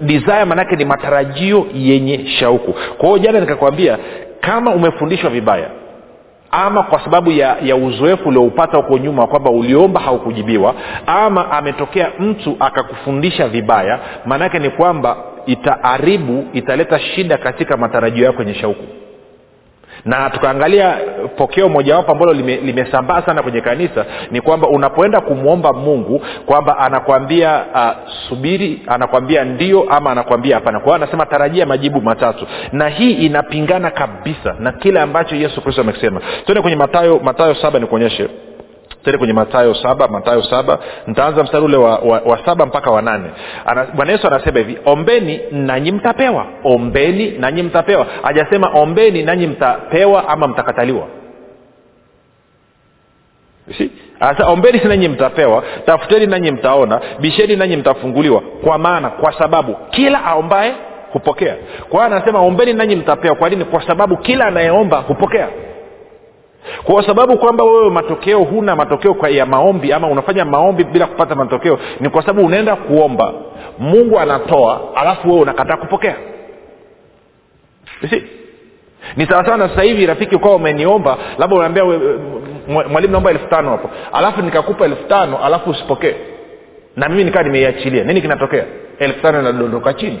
Desire 0.00 0.44
maanake 0.44 0.76
ni 0.76 0.84
matarajio 0.84 1.66
yenye 1.74 2.26
shauku. 2.26 2.74
Kwa 2.98 3.08
hiyo 3.08 3.18
jana 3.18 3.40
nikakwambia 3.40 3.98
kama 4.40 4.70
umefundishwa 4.70 5.30
vibaya 5.30 5.68
ama 6.50 6.82
kwa 6.82 7.00
sababu 7.04 7.30
ya, 7.30 7.56
ya 7.64 7.76
uzoefu 7.76 8.28
ulioupata 8.28 8.76
huko 8.76 8.98
nyuma 8.98 9.26
kwamba 9.26 9.50
uliomba 9.50 10.00
haukujibiwa 10.00 10.74
ama 11.06 11.50
ametokea 11.50 12.10
mtu 12.18 12.56
akakufundisha 12.60 13.48
vibaya 13.48 13.98
maanaake 14.26 14.58
ni 14.58 14.70
kwamba 14.70 15.16
itaharibu 15.48 16.44
italeta 16.52 16.98
shida 16.98 17.38
katika 17.38 17.76
matarajio 17.76 18.24
yako 18.24 18.42
yenye 18.42 18.54
shauku. 18.54 18.84
Na 20.04 20.30
tukaangalia 20.30 20.96
pokeo 21.36 21.68
mojawapo 21.68 22.12
ambalo 22.12 22.32
limesambaa 22.32 23.14
lime 23.14 23.26
sana 23.26 23.42
kwenye 23.42 23.60
kanisa 23.60 24.04
ni 24.30 24.40
kwamba 24.40 24.68
unapoenda 24.68 25.20
kumwomba 25.20 25.72
mungu 25.72 26.22
kwamba 26.46 26.78
anakwambia 26.78 27.64
uh, 27.74 28.10
subiri 28.28 28.82
anakwambia 28.86 29.44
ndio 29.44 29.82
ama 29.90 30.10
anakwambia 30.10 30.54
hapana. 30.54 30.80
Kwa 30.80 30.86
hiyo 30.86 30.94
anasema 31.04 31.26
tarajia 31.26 31.66
majibu 31.66 32.00
matatu. 32.00 32.46
Na 32.72 32.88
hii 32.88 33.12
inapingana 33.12 33.90
kabisa 33.90 34.56
na 34.58 34.72
kile 34.72 35.00
ambacho 35.00 35.36
yesu 35.36 35.60
kristo 35.60 35.80
amekisema. 35.80 36.20
Tuende 36.44 36.62
kwenye 36.62 36.76
matayo 36.76 37.20
matayo 37.24 37.54
saba 37.54 37.78
nikuonyeshe 37.78 38.28
tende 39.08 39.18
kwenye 39.18 39.32
matayo 39.32 39.74
saba 39.74 40.08
matayo 40.08 40.42
saba. 40.42 40.78
Ntaanza 41.06 41.42
mstari 41.42 41.64
ule 41.64 41.76
wa, 41.76 41.98
wa, 41.98 42.20
wa 42.26 42.44
saba 42.44 42.66
mpaka 42.66 42.90
wa 42.90 43.02
nane. 43.02 43.30
Bwana 43.94 44.12
yesu 44.12 44.26
anasema 44.26 44.58
hivi 44.58 44.78
ombeni 44.84 45.40
nanyi 45.50 45.92
mtapewa. 45.92 46.46
Ombeni 46.64 47.30
nanyi 47.30 47.62
mtapewa. 47.62 48.06
Hajasema 48.22 48.68
ombeni 48.74 49.22
nanyi 49.22 49.46
mtapewa 49.46 50.28
ama 50.28 50.48
mtakataliwa. 50.48 51.06
Si 53.78 53.90
sasa 54.20 54.46
ombeni 54.46 54.80
nanyi 54.84 55.08
mtapewa 55.08 55.62
tafuteni 55.86 56.26
nanyi 56.26 56.50
mtaona 56.50 57.00
bisheni 57.20 57.56
nanyi 57.56 57.76
mtafunguliwa 57.76 58.40
kwa 58.64 58.78
maana 58.78 59.10
kwa 59.10 59.32
sababu 59.38 59.74
kila 59.90 60.24
aombaye 60.24 60.74
hupokea. 61.12 61.56
Kwa 61.88 62.04
hiyo 62.04 62.16
anasema 62.16 62.40
ombeni 62.40 62.72
nanyi 62.72 62.96
mtapewa. 62.96 63.34
Kwa 63.36 63.48
nini? 63.48 63.64
Kwa 63.64 63.86
sababu 63.86 64.16
kila 64.16 64.44
anayeomba 64.44 64.96
hupokea 64.98 65.48
kwa 66.84 67.06
sababu 67.06 67.38
kwamba 67.38 67.64
wewe 67.64 67.90
matokeo 67.90 68.38
huna 68.38 68.76
matokeo 68.76 69.14
kwa 69.14 69.28
ya 69.30 69.46
maombi 69.46 69.92
ama 69.92 70.08
unafanya 70.08 70.44
maombi 70.44 70.84
bila 70.84 71.06
kupata 71.06 71.34
matokeo 71.34 71.78
ni 72.00 72.08
kwa 72.10 72.22
sababu 72.22 72.46
unaenda 72.46 72.76
kuomba. 72.76 73.32
Mungu 73.78 74.18
anatoa 74.18 74.80
alafu 74.94 75.28
wewe 75.28 75.40
unakataa 75.40 75.76
kupokea. 75.76 76.16
Si 78.10 78.22
ni 79.16 79.26
sawasawa 79.26 79.56
na 79.56 79.68
sasa 79.68 79.82
hivi 79.82 80.06
rafiki 80.06 80.34
ukawa 80.36 80.54
umeniomba 80.54 81.16
labda 81.38 81.56
unaambia 81.56 81.84
mwalimu 82.68 83.12
naomba 83.12 83.30
elfu 83.30 83.46
tano 83.48 83.70
hapo. 83.70 83.90
Alafu 84.12 84.42
nikakupa 84.42 84.84
elfu 84.84 85.04
tano 85.08 85.38
alafu 85.44 85.70
usipokee. 85.70 86.14
Na 86.96 87.08
mimi 87.08 87.24
nikaa 87.24 87.42
nimeiachilia. 87.42 88.04
Nini 88.04 88.20
kinatokea? 88.20 88.64
Elfu 88.98 89.22
tano 89.22 89.40
inadondoka 89.40 89.92
chini 89.92 90.18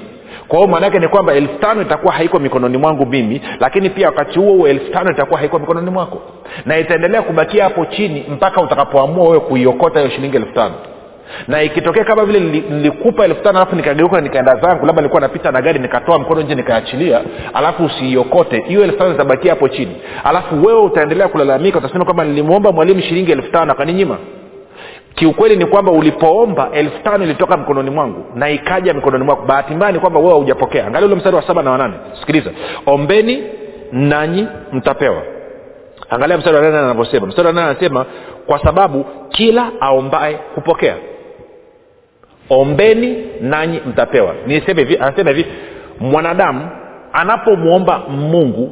kwa 0.48 0.58
hiyo 0.58 0.70
maanaake 0.70 0.98
ni 0.98 1.08
kwamba 1.08 1.32
elfu 1.34 1.58
tano 1.58 1.82
itakuwa 1.82 2.12
haiko 2.12 2.38
mikononi 2.38 2.76
mwangu 2.78 3.06
mimi 3.06 3.40
lakini 3.60 3.90
pia 3.90 4.06
wakati 4.06 4.38
huo 4.38 4.52
huo 4.52 4.68
elfu 4.68 4.92
tano 4.92 5.10
itakuwa 5.10 5.38
haiko 5.38 5.58
mikononi 5.58 5.90
mwako. 5.90 6.20
Na 6.66 6.78
itaendelea 6.78 7.22
kubakia 7.22 7.64
hapo 7.64 7.84
chini 7.86 8.24
mpaka 8.28 8.60
utakapoamua 8.62 9.24
wewe 9.28 9.40
kuiokota 9.40 10.00
hiyo 10.00 10.10
shilingi 10.12 10.36
elfu 10.36 10.52
tano. 10.54 10.74
Na 11.48 11.62
ikitokea 11.62 12.04
kama 12.04 12.24
vile 12.24 12.40
nilikupa 12.40 13.24
elfu 13.24 13.42
tano 13.42 13.58
alafu 13.58 13.76
nikageuka 13.76 14.20
nikaenda 14.20 14.56
zangu 14.56 14.86
labda 14.86 15.02
nilikuwa 15.02 15.20
napita 15.20 15.50
na 15.52 15.62
gari 15.62 15.78
nikatoa 15.78 16.18
mkono 16.18 16.40
nje 16.42 16.54
nikaachilia 16.54 17.20
alafu 17.54 17.84
usiiokote 17.84 18.64
hiyo 18.68 18.84
elfu 18.84 18.98
tano 18.98 19.14
itabakia 19.14 19.50
hapo 19.52 19.68
chini. 19.68 19.96
Alafu 20.24 20.64
wewe 20.66 20.80
utaendelea 20.80 21.28
kulalamika 21.28 21.78
utasema 21.78 22.04
kwamba 22.04 22.24
nilimwomba 22.24 22.72
mwalimu 22.72 23.00
shilingi 23.00 23.32
elfu 23.32 23.52
tano 23.52 23.72
akaninyima 23.72 24.18
kiukweli 25.18 25.56
ni 25.56 25.66
kwamba 25.66 25.92
ulipoomba 25.92 26.70
elfu 26.72 27.02
tano 27.02 27.24
ilitoka 27.24 27.56
mkononi 27.56 27.90
mwangu 27.90 28.24
na 28.34 28.50
ikaja 28.50 28.94
mikononi 28.94 29.24
mwako. 29.24 29.42
Bahati 29.46 29.74
mbaya 29.74 29.92
ni 29.92 29.98
kwamba 29.98 30.18
wewe 30.20 30.30
haujapokea. 30.32 30.86
Angalia 30.86 31.06
ule 31.06 31.16
mstari 31.16 31.36
wa 31.36 31.42
saba 31.42 31.62
na 31.62 31.70
wanane 31.70 31.94
sikiliza. 32.20 32.50
Ombeni 32.86 33.42
nanyi 33.92 34.46
mtapewa. 34.72 35.22
Angalia 36.10 36.38
mstari 36.38 36.56
wa 36.56 36.62
nane 36.62 36.78
anavyosema. 36.78 37.26
Mstari 37.26 37.46
wa 37.46 37.52
nane 37.54 37.70
anasema 37.70 38.06
kwa 38.46 38.58
sababu 38.62 39.04
kila 39.28 39.70
aombaye 39.80 40.38
hupokea. 40.54 40.94
Ombeni 42.50 43.26
nanyi 43.40 43.80
mtapewa. 43.86 44.34
Niseme 44.46 44.82
hivi 44.82 44.96
anasema 44.96 45.30
hivi 45.30 45.46
mwanadamu 46.00 46.68
anapomwomba 47.12 47.98
mungu 48.08 48.70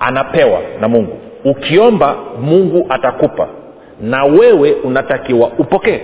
anapewa 0.00 0.60
na 0.80 0.88
mungu. 0.88 1.18
Ukiomba 1.44 2.14
mungu 2.40 2.86
atakupa 2.88 3.48
na 4.02 4.24
wewe 4.24 4.72
unatakiwa 4.72 5.48
upokee. 5.58 6.00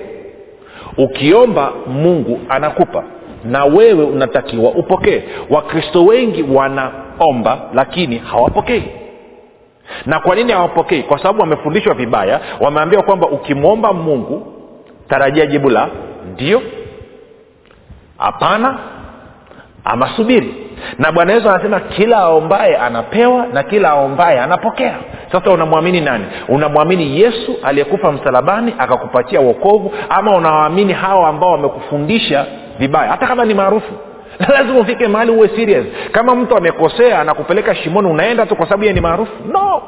Ukiomba 0.98 1.72
mungu 1.86 2.40
anakupa 2.48 3.04
na 3.44 3.64
wewe 3.64 4.04
unatakiwa 4.04 4.70
upokee. 4.70 5.22
Wakristo 5.50 6.04
wengi 6.04 6.42
wanaomba 6.42 7.58
lakini 7.74 8.18
hawapokei. 8.18 8.84
Na 10.06 10.20
kwa 10.20 10.36
nini 10.36 10.52
hawapokei? 10.52 11.02
Kwa 11.02 11.18
sababu 11.18 11.40
wamefundishwa 11.40 11.94
vibaya 11.94 12.40
wameambiwa 12.60 13.02
kwamba 13.02 13.28
ukimwomba 13.28 13.92
mungu 13.92 14.46
tarajia 15.08 15.46
jibu 15.46 15.70
la 15.70 15.88
ndio 16.32 16.62
hapana 18.18 18.78
ama 19.84 20.08
subiri. 20.16 20.54
Na 20.98 21.12
bwana 21.12 21.32
yesu 21.32 21.48
anasema 21.50 21.80
kila 21.80 22.16
aombaye 22.18 22.76
anapewa 22.76 23.46
na 23.46 23.62
kila 23.62 23.90
aombaye 23.90 24.40
anapokea 24.40 24.96
sasa 25.32 25.50
unamwamini 25.50 26.00
nani? 26.00 26.24
Unamwamini 26.48 27.20
yesu 27.20 27.56
aliyekufa 27.62 28.12
msalabani 28.12 28.74
akakupatia 28.78 29.40
wokovu 29.40 29.92
ama 30.08 30.36
unawaamini 30.36 30.92
hawa 30.92 31.28
ambao 31.28 31.52
wamekufundisha 31.52 32.46
vibaya? 32.78 33.10
Hata 33.10 33.26
kama 33.26 33.44
ni 33.44 33.54
maarufu. 33.54 33.92
Lazima 34.54 34.80
ufike 34.80 35.08
mahali 35.08 35.30
uwe 35.30 35.48
serious. 35.48 35.86
Kama 36.12 36.34
mtu 36.34 36.56
amekosea 36.56 37.20
anakupeleka 37.20 37.74
shimoni 37.74 38.08
unaenda 38.08 38.46
tu 38.46 38.56
kwa 38.56 38.66
sababu 38.66 38.84
ye 38.84 38.92
ni 38.92 39.00
maarufu. 39.00 39.32
No 39.52 39.82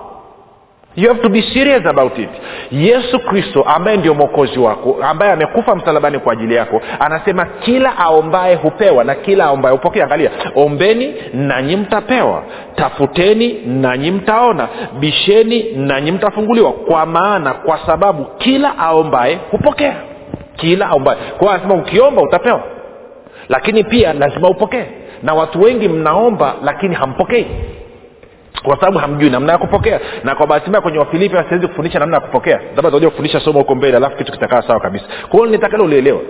you 0.97 1.09
have 1.09 1.23
to 1.23 1.29
be 1.29 1.43
serious 1.55 1.87
about 1.87 2.19
it. 2.19 2.29
Yesu 2.71 3.19
kristo 3.19 3.63
ambaye 3.63 3.97
ndio 3.97 4.15
mwokozi 4.15 4.59
wako 4.59 4.97
ambaye 5.03 5.33
amekufa 5.33 5.75
msalabani 5.75 6.19
kwa 6.19 6.33
ajili 6.33 6.55
yako 6.55 6.81
anasema 7.01 7.45
kila 7.45 7.99
aombaye 7.99 8.55
hupewa 8.55 9.05
na 9.05 9.15
kila 9.15 9.45
aombaye 9.45 9.77
hupokea. 9.77 10.05
Angalia 10.05 10.31
ombeni 10.55 11.15
nanyi 11.35 11.77
mtapewa. 11.77 12.43
Tafuteni 12.75 13.53
nanyi 13.67 14.11
mtaona. 14.11 14.69
Bisheni 15.01 15.63
nanyi 15.77 16.13
mtafunguliwa. 16.13 16.73
Kwa 16.73 17.07
maana 17.07 17.55
kwa 17.55 17.79
sababu 17.87 18.25
kila 18.25 18.79
aombaye 18.79 19.39
hupokea. 19.51 19.95
Kila 20.57 20.87
aombaye. 20.89 21.19
Kwa 21.39 21.55
anasema 21.55 21.75
ukiomba 21.75 22.23
utapewa. 22.23 22.63
Lakini 23.49 23.85
pia 23.85 24.13
lazima 24.13 24.49
upokee. 24.49 24.85
Na 25.23 25.35
watu 25.35 25.61
wengi 25.63 25.89
mnaomba 25.89 26.55
lakini 26.65 26.95
hampokei 26.95 27.47
kwa 28.63 28.77
sababu 28.77 28.99
hamjui 28.99 29.31
namna 29.31 29.53
ya 29.53 29.59
kupokea. 29.59 30.01
Na 30.25 30.35
kwa 30.35 30.47
bahati 30.47 30.69
mbaya 30.69 30.83
kwenye 30.83 30.99
wafilipi 30.99 31.37
siwezi 31.49 31.67
kufundisha 31.69 31.99
namna 31.99 32.17
ya 32.17 32.21
kupokea. 32.21 32.57
Labda 32.57 32.75
tutakuja 32.83 33.11
kufundisha 33.11 33.41
somo 33.41 33.59
huko 33.59 33.75
mbele 33.75 33.97
alafu 33.97 34.17
kitu 34.17 34.33
kitakaa 34.33 34.63
sawa 34.63 34.81
kabisa. 34.81 35.05
Kwa 35.29 35.39
hiyo 35.41 35.47
nitakalo 35.51 35.85
ulielewa 35.85 36.21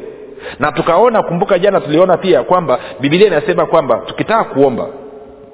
na 0.59 0.73
tukaona 0.73 1.23
kumbuka 1.23 1.59
jana 1.59 1.81
tuliona 1.81 2.17
pia 2.17 2.43
kwamba 2.43 2.79
bibilia 3.01 3.27
inasema 3.27 3.67
kwamba 3.67 3.97
tukitaka 4.07 4.45
kuomba 4.45 4.87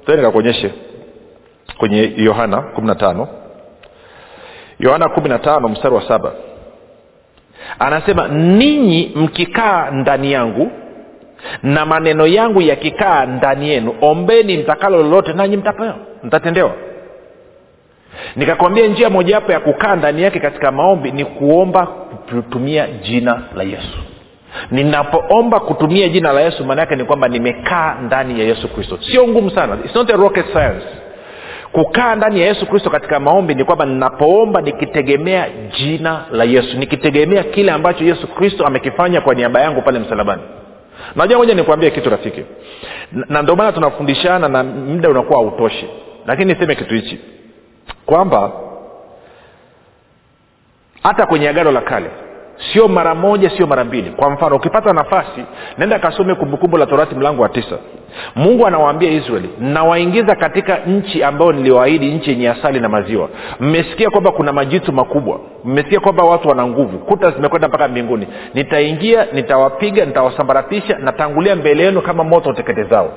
nikakuonyeshe 0.07 0.71
kwenye 1.77 2.13
yohana 2.17 2.61
kumi 2.61 2.87
na 2.87 2.95
tano. 2.95 3.27
Yohana 4.79 5.09
kumi 5.09 5.29
na 5.29 5.39
tano 5.39 5.67
mstari 5.67 5.95
wa 5.95 6.07
saba. 6.07 6.31
Anasema 7.79 8.27
ninyi 8.27 9.11
mkikaa 9.15 9.91
ndani 9.91 10.31
yangu 10.31 10.71
na 11.63 11.85
maneno 11.85 12.27
yangu 12.27 12.61
yakikaa 12.61 13.25
ndani 13.25 13.69
yenu 13.69 13.95
ombeni 14.01 14.57
mtakalo 14.57 14.97
lolote 14.97 15.33
nanyi 15.33 15.57
mtapewa. 15.57 15.95
Mtatendewa. 16.23 16.71
Nikakwambia 18.35 18.87
njia 18.87 19.09
mojawapo 19.09 19.51
ya 19.51 19.59
kukaa 19.59 19.95
ndani 19.95 20.23
yake 20.23 20.39
katika 20.39 20.71
maombi 20.71 21.11
ni 21.11 21.25
kuomba 21.25 21.85
kutumia 22.29 22.87
jina 22.87 23.41
la 23.55 23.63
yesu. 23.63 23.97
Ninapoomba 24.71 25.59
kutumia 25.59 26.09
jina 26.09 26.31
la 26.33 26.41
yesu 26.41 26.65
maana 26.65 26.81
yake 26.81 26.95
ni 26.95 27.03
kwamba 27.03 27.27
nimekaa 27.27 27.95
ndani 28.05 28.39
ya 28.39 28.45
yesu 28.45 28.67
kristo. 28.67 28.99
Sio 29.11 29.27
ngumu 29.27 29.49
sana. 29.51 29.77
It's 29.85 29.95
not 29.95 30.09
a 30.09 30.15
rocket 30.17 30.45
science. 30.53 30.85
Kukaa 31.71 32.15
ndani 32.15 32.39
ya 32.41 32.47
yesu 32.47 32.65
kristo 32.65 32.89
katika 32.89 33.19
maombi 33.19 33.55
ni 33.55 33.63
kwamba 33.63 33.85
ninapoomba 33.85 34.61
nikitegemea 34.61 35.47
jina 35.77 36.21
la 36.31 36.43
yesu 36.43 36.77
nikitegemea 36.77 37.43
kile 37.43 37.71
ambacho 37.71 38.03
yesu 38.03 38.27
kristo 38.27 38.65
amekifanya 38.65 39.21
kwa 39.21 39.35
niaba 39.35 39.61
yangu 39.61 39.81
pale 39.81 39.99
msalabani 39.99 40.41
najua 41.15 41.37
moja 41.37 41.53
nikuambie 41.53 41.91
kitu 41.91 42.09
rafiki. 42.09 42.43
Na 43.11 43.41
ndio 43.41 43.55
maana 43.55 43.71
tunafundishana 43.71 44.47
na 44.49 44.63
muda 44.63 45.09
unakuwa 45.09 45.39
hautoshi. 45.39 45.87
Lakini 46.25 46.53
niseme 46.53 46.75
kitu 46.75 46.93
hichi. 46.95 47.19
Kwamba 48.05 48.51
hata 51.03 51.25
kwenye 51.25 51.49
agano 51.49 51.71
la 51.71 51.81
kale 51.81 52.09
sio 52.73 52.87
mara 52.87 53.15
moja 53.15 53.49
sio 53.49 53.67
mara 53.67 53.83
mbili. 53.83 54.11
Kwa 54.11 54.29
mfano 54.29 54.55
ukipata 54.55 54.93
nafasi 54.93 55.43
nenda 55.77 55.99
kasome 55.99 56.35
kumbukumbu 56.35 56.77
la 56.77 56.85
torati 56.85 57.15
mlango 57.15 57.41
wa 57.41 57.49
tisa. 57.49 57.77
Mungu 58.35 58.67
anawaambia 58.67 59.11
israeli 59.11 59.49
nawaingiza 59.59 60.35
katika 60.35 60.77
nchi 60.77 61.23
ambayo 61.23 61.51
niliwaahidi 61.51 62.11
nchi 62.11 62.29
yenye 62.29 62.49
asali 62.49 62.79
na 62.79 62.89
maziwa. 62.89 63.29
Mmesikia 63.59 64.09
kwamba 64.09 64.31
kuna 64.31 64.53
majitu 64.53 64.93
makubwa. 64.93 65.39
Mmesikia 65.63 65.99
kwamba 65.99 66.23
watu 66.23 66.47
wana 66.49 66.67
nguvu. 66.67 66.97
Kuta 66.99 67.31
zimekwenda 67.31 67.67
mpaka 67.67 67.87
mbinguni. 67.87 68.27
Nitaingia 68.53 69.27
nitawapiga 69.33 70.05
nitawasambaratisha 70.05 70.97
natangulia 70.97 71.55
mbele 71.55 71.83
yenu 71.83 72.01
kama 72.01 72.23
moto 72.23 72.49
uteketezao 72.49 73.13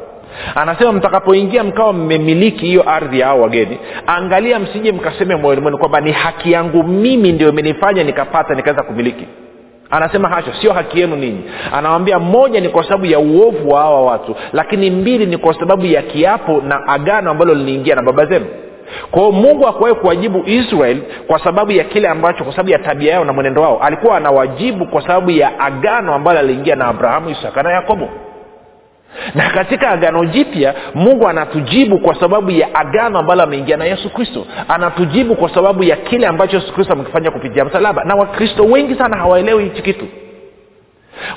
anasema 0.54 0.92
mtakapoingia 0.92 1.64
mkawa 1.64 1.92
mmemiliki 1.92 2.66
hiyo 2.66 2.90
ardhi 2.90 3.20
ya 3.20 3.26
hao 3.26 3.40
wageni 3.40 3.78
angalia 4.06 4.58
msije 4.58 4.92
mkaseme 4.92 5.36
moyoni 5.36 5.60
mwenu 5.60 5.78
kwamba 5.78 6.00
ni 6.00 6.12
haki 6.12 6.52
yangu 6.52 6.82
mimi 6.82 7.32
ndio 7.32 7.48
imenifanya 7.48 8.04
nikapata 8.04 8.54
nikaweza 8.54 8.82
kumiliki. 8.82 9.26
Anasema 9.90 10.28
hasha 10.28 10.52
sio 10.60 10.72
haki 10.72 11.00
yenu 11.00 11.16
ninyi. 11.16 11.40
Anawambia 11.72 12.18
moja 12.18 12.60
ni 12.60 12.68
kwa 12.68 12.84
sababu 12.84 13.06
ya 13.06 13.18
uovu 13.18 13.68
wa 13.70 13.80
hawa 13.80 14.02
watu 14.02 14.36
lakini 14.52 14.90
mbili 14.90 15.26
ni 15.26 15.36
kwa 15.38 15.54
sababu 15.54 15.86
ya 15.86 16.02
kiapo 16.02 16.60
na 16.60 16.88
agano 16.88 17.30
ambalo 17.30 17.54
liliingia 17.54 17.94
na 17.94 18.02
baba 18.02 18.26
zenu. 18.26 18.46
Kwao 19.10 19.32
mungu 19.32 19.66
akuwahi 19.68 19.94
kuwajibu 19.94 20.42
israel 20.46 20.98
kwa 21.26 21.38
sababu 21.44 21.72
ya 21.72 21.84
kile 21.84 22.08
ambacho 22.08 22.44
kwa 22.44 22.52
sababu 22.52 22.70
ya 22.70 22.78
tabia 22.78 23.12
yao 23.12 23.24
na 23.24 23.32
mwenendo 23.32 23.62
wao. 23.62 23.78
Alikuwa 23.82 24.16
anawajibu 24.16 24.86
kwa 24.86 25.02
sababu 25.02 25.30
ya 25.30 25.60
agano 25.60 26.14
ambalo 26.14 26.38
aliingia 26.38 26.76
na 26.76 26.86
abrahamu 26.86 27.30
isaka 27.30 27.62
na 27.62 27.70
yakobo 27.72 28.08
na 29.34 29.50
katika 29.50 29.90
agano 29.90 30.24
jipya 30.24 30.74
mungu 30.94 31.28
anatujibu 31.28 31.98
kwa 31.98 32.20
sababu 32.20 32.50
ya 32.50 32.74
agano 32.74 33.18
ambalo 33.18 33.42
ameingia 33.42 33.76
na 33.76 33.84
yesu 33.84 34.10
kristo. 34.10 34.46
Anatujibu 34.68 35.34
kwa 35.34 35.54
sababu 35.54 35.82
ya 35.82 35.96
kile 35.96 36.26
ambacho 36.26 36.56
yesu 36.56 36.72
kristo 36.74 36.92
amekifanya 36.92 37.30
kupitia 37.30 37.64
msalaba. 37.64 38.04
Na 38.04 38.14
wakristo 38.14 38.64
wengi 38.64 38.94
sana 38.94 39.16
hawaelewi 39.16 39.64
hichi 39.64 39.82
kitu. 39.82 40.04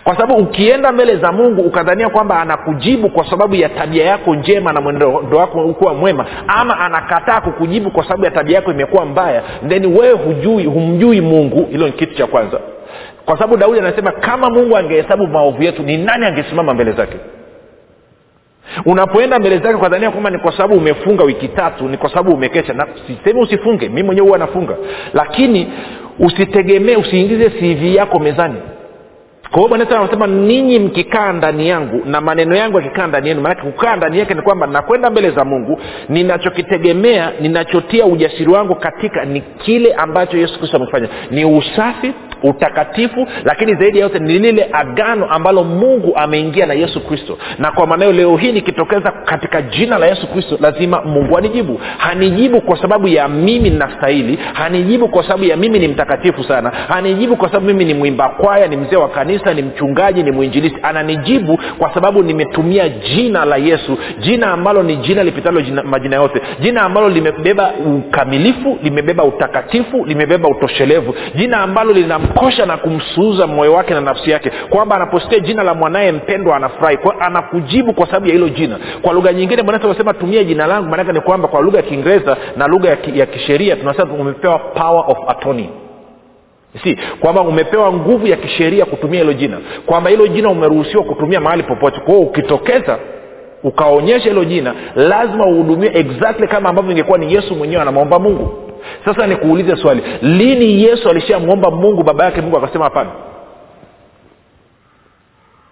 Kwa 0.04 0.16
sababu 0.18 0.36
ukienda 0.42 0.92
mbele 0.92 1.16
za 1.18 1.32
mungu 1.32 1.62
ukadhania 1.62 2.10
kwamba 2.10 2.40
anakujibu 2.40 3.10
kwa 3.10 3.30
sababu 3.30 3.56
ya 3.56 3.70
tabia 3.70 4.06
yako 4.06 4.36
njema 4.36 4.74
na 4.74 4.82
mwenendo 4.82 5.14
wako 5.38 5.74
kuwa 5.74 5.94
mwema 5.94 6.26
ama 6.48 6.80
anakataa 6.80 7.42
kukujibu 7.42 7.92
kwa 7.92 8.04
sababu 8.04 8.26
ya 8.26 8.32
tabia 8.32 8.56
yako 8.56 8.72
imekuwa 8.72 9.06
mbaya 9.06 9.42
then 9.68 9.86
wewe 9.86 10.12
hujui 10.12 10.66
humjui 10.66 11.22
mungu. 11.22 11.68
Hilo 11.72 11.86
ni 11.86 11.92
kitu 11.92 12.16
cha 12.16 12.28
kwanza. 12.28 12.60
Kwa 13.26 13.36
sababu 13.38 13.58
daudi 13.58 13.80
anasema 13.80 14.12
kama 14.12 14.50
mungu 14.50 14.78
angehesabu 14.78 15.28
maovu 15.28 15.64
yetu 15.64 15.84
ni 15.84 15.98
nani 15.98 16.26
angesimama 16.26 16.74
mbele 16.74 16.92
zake 16.92 17.18
unapoenda 18.86 19.40
mbele 19.40 19.58
zake 19.58 19.78
kwa 19.78 19.90
dhania 19.90 20.12
kwamba 20.12 20.30
ni 20.30 20.38
kwa 20.40 20.52
sababu 20.52 20.76
umefunga 20.76 21.24
wiki 21.24 21.48
tatu 21.48 21.90
ni 21.90 21.98
kwa 21.98 22.10
sababu 22.10 22.32
umekesha 22.34 22.74
na 22.74 22.88
sisemi 23.08 23.40
usifunge 23.42 23.90
mi 23.90 24.04
mwenyewe 24.04 24.28
huwa 24.28 24.38
nafunga. 24.38 24.76
Lakini 25.14 25.68
usitegemee 26.20 26.96
usiingize 26.96 27.50
cv 27.50 27.96
yako 27.96 28.20
mezani. 28.20 28.56
Kwa 29.52 29.58
hiyo 29.62 29.70
bwana 29.70 30.00
anasema 30.00 30.28
ninyi 30.28 30.80
mkikaa 30.80 31.34
ndani 31.34 31.70
yangu 31.70 32.02
na 32.06 32.22
maneno 32.22 32.56
yangu 32.56 32.78
yakikaa 32.78 33.08
ndani 33.08 33.28
yenu 33.30 33.42
maanake 33.42 33.62
kukaa 33.62 33.96
ndani 33.96 34.20
yake 34.20 34.34
ni 34.34 34.42
kwamba 34.42 34.68
nakwenda 34.68 35.10
mbele 35.10 35.32
za 35.32 35.46
mungu 35.46 35.80
ninachokitegemea 36.10 37.32
ninachotia 37.42 38.06
ujasiri 38.06 38.52
wangu 38.52 38.76
katika 38.76 39.26
ni 39.26 39.42
kile 39.42 39.94
ambacho 39.94 40.38
yesu 40.38 40.60
kristo 40.60 40.78
amefanya. 40.78 41.08
Ni 41.32 41.46
usafi 41.46 42.14
utakatifu 42.44 43.28
lakini 43.44 43.76
zaidi 43.76 43.98
ya 43.98 44.04
yote 44.04 44.20
ni 44.20 44.40
lile 44.40 44.70
agano 44.72 45.26
ambalo 45.26 45.64
mungu 45.64 46.14
ameingia 46.16 46.66
na 46.66 46.74
yesu 46.74 47.00
kristo. 47.08 47.38
Na 47.58 47.72
kwa 47.72 47.88
maanao 47.88 48.12
leo 48.12 48.38
hii 48.38 48.52
nikitokeza 48.52 49.12
katika 49.12 49.62
jina 49.62 49.98
la 49.98 50.06
yesu 50.08 50.28
kristo 50.28 50.58
lazima 50.62 51.02
mungu 51.02 51.38
anijibu. 51.38 51.80
Hanijibu 51.98 52.62
kwa 52.62 52.82
sababu 52.82 53.08
ya 53.08 53.28
mimi 53.28 53.70
ninastahili 53.70 54.40
hanijibu 54.54 55.08
kwa 55.08 55.24
sababu 55.24 55.44
ya 55.44 55.58
mimi 55.58 55.80
ni 55.80 55.88
mtakatifu 55.88 56.44
sana 56.44 56.70
hanijibu 56.88 57.36
kwa 57.36 57.48
sababu 57.48 57.66
mimi 57.66 57.86
ni 57.86 57.94
mwimba 57.94 58.30
kwaya 58.30 58.68
ni 58.68 58.78
mzee 58.78 58.96
wa 58.96 59.10
kanisa 59.10 59.54
ni 59.54 59.62
mchungaji 59.62 60.24
ni 60.24 60.32
mwinjilisi 60.32 60.76
ananijibu 60.84 61.60
kwa 61.78 61.94
sababu 61.94 62.24
nimetumia 62.24 62.90
jina 62.90 63.46
la 63.46 63.58
yesu 63.58 63.98
jina 64.20 64.52
ambalo 64.52 64.84
ni 64.84 64.96
jina 64.96 65.24
lipitalo 65.24 65.62
jina, 65.62 65.84
majina 65.84 66.16
yote 66.16 66.42
jina 66.60 66.82
ambalo 66.82 67.10
limebeba 67.10 67.72
ukamilifu 67.86 68.78
limebeba 68.84 69.24
utakatifu 69.24 70.06
limebeba 70.06 70.50
utoshelevu 70.50 71.16
jina 71.36 71.58
ambalo 71.58 71.94
lina 71.94 72.20
kumkosha 72.34 72.66
na 72.66 72.78
kumsuuza 72.78 73.48
moyo 73.48 73.74
wake 73.74 73.94
na 73.94 74.02
nafsi 74.02 74.32
yake 74.32 74.52
kwamba 74.70 74.96
anaposikia 74.96 75.40
jina 75.40 75.64
la 75.64 75.74
mwanaye 75.74 76.12
mpendwa 76.12 76.56
anafurahi. 76.56 76.98
Kwa 76.98 77.22
anakujibu 77.22 77.94
kwa 77.94 78.06
sababu 78.06 78.28
ya 78.28 78.34
hilo 78.34 78.50
jina. 78.50 78.78
Kwa 79.02 79.14
lugha 79.14 79.34
nyingine 79.34 79.64
bwana 79.64 79.80
tunasema 79.80 80.14
tumia 80.14 80.44
jina 80.44 80.68
langu. 80.68 80.90
Maanake 80.90 81.12
ni 81.12 81.22
kwamba 81.22 81.48
kwa 81.48 81.62
lugha 81.62 81.78
ya 81.78 81.84
kiingereza 81.84 82.38
na 82.58 82.68
lugha 82.68 82.90
ya, 82.90 82.96
ki, 82.96 83.20
ya 83.20 83.26
kisheria 83.26 83.76
tunasema 83.76 84.14
umepewa 84.14 84.60
power 84.60 85.04
of 85.08 85.18
attorney. 85.28 85.70
Si 86.84 86.98
kwamba 87.20 87.42
umepewa 87.42 87.94
nguvu 87.94 88.28
ya 88.28 88.36
kisheria 88.38 88.86
kutumia 88.86 89.20
hilo 89.20 89.34
jina. 89.34 89.58
Kwamba 89.86 90.10
hilo 90.10 90.28
jina 90.28 90.50
umeruhusiwa 90.50 91.04
kutumia 91.04 91.40
mahali 91.42 91.64
popote. 91.64 92.00
Kwao 92.00 92.20
ukitokeza 92.20 92.98
ukaonyesha 93.64 94.30
hilo 94.30 94.44
jina 94.46 94.74
lazima 94.96 95.46
uhudumiwe 95.46 95.92
exactly 96.00 96.48
kama 96.48 96.70
ambavyo 96.70 96.92
ingekuwa 96.92 97.18
ni 97.18 97.34
yesu 97.34 97.56
mwenyewe 97.56 97.82
anamwomba 97.82 98.20
mungu 98.20 98.73
sasa 99.06 99.28
nikuulize 99.28 99.76
swali. 99.76 100.04
Lini 100.22 100.84
yesu 100.84 101.10
alishamwomba 101.10 101.72
mungu 101.72 102.04
baba 102.04 102.26
yake 102.26 102.42
mungu 102.42 102.58
akasema 102.58 102.84
hapana? 102.84 103.10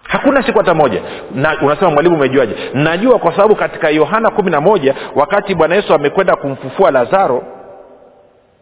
Hakuna 0.02 0.42
siku 0.46 0.58
hata 0.58 0.74
moja. 0.74 1.02
Na 1.34 1.56
unasema 1.62 1.90
mwalimu 1.90 2.16
umejuaje? 2.16 2.54
Najua 2.74 3.18
kwa 3.18 3.32
sababu 3.36 3.56
katika 3.56 3.90
yohana 3.90 4.30
kumi 4.30 4.50
na 4.50 4.60
moja 4.60 4.94
wakati 5.14 5.54
bwana 5.54 5.74
yesu 5.74 5.94
amekwenda 5.94 6.36
kumfufua 6.36 6.90
lazaro 6.90 7.42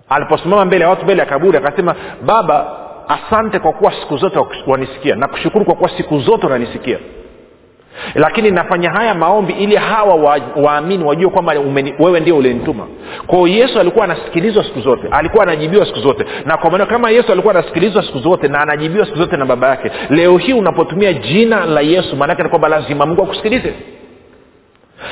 aliposimama 0.09 0.65
mbele 0.65 0.85
ya 0.85 0.91
watu 0.91 1.05
mbele 1.05 1.21
ya 1.21 1.27
kaburi 1.27 1.59
akasema 1.59 1.95
baba 2.23 2.77
asante 3.09 3.59
kwa 3.59 3.73
kuwa 3.73 3.93
siku 4.01 4.17
zote 4.17 4.39
wanisikia. 4.67 5.15
Na 5.17 5.29
kushukuru 5.29 5.65
kwa 5.65 5.75
kuwa 5.75 5.91
siku 5.97 6.19
zote 6.19 6.47
wananisikia 6.47 6.99
lakini 8.15 8.51
nafanya 8.51 8.91
haya 8.91 9.15
maombi 9.15 9.53
ili 9.53 9.77
hawa 9.77 10.41
waamini 10.57 11.03
wa 11.05 11.09
wajue 11.09 11.31
kwamba 11.31 11.55
wewe 11.99 12.21
ndio 12.21 12.37
ulinituma. 12.37 12.87
Kwao 13.27 13.49
yesu 13.49 13.81
alikuwa 13.81 14.05
anasikilizwa 14.05 14.65
siku 14.65 14.81
zote 14.81 15.09
alikuwa 15.11 15.43
anajibiwa 15.43 15.87
siku 15.87 15.99
zote. 15.99 16.25
Na 16.45 16.57
kwa 16.57 16.71
maneo 16.71 16.87
kama 16.87 17.11
yesu 17.11 17.33
alikuwa 17.33 17.55
anasikilizwa 17.55 18.03
siku 18.03 18.19
zote 18.19 18.49
na 18.49 18.61
anajibiwa 18.61 19.07
siku 19.07 19.19
zote 19.19 19.37
na 19.37 19.47
baba 19.47 19.69
yake 19.69 19.91
leo 20.11 20.37
hii 20.37 20.53
unapotumia 20.53 21.13
jina 21.13 21.67
la 21.67 21.81
yesu 21.81 22.17
maanake 22.17 22.43
ni 22.43 22.49
kwamba 22.49 22.69
lazima 22.69 23.07
mungu 23.07 23.23
akusikilize. 23.23 23.75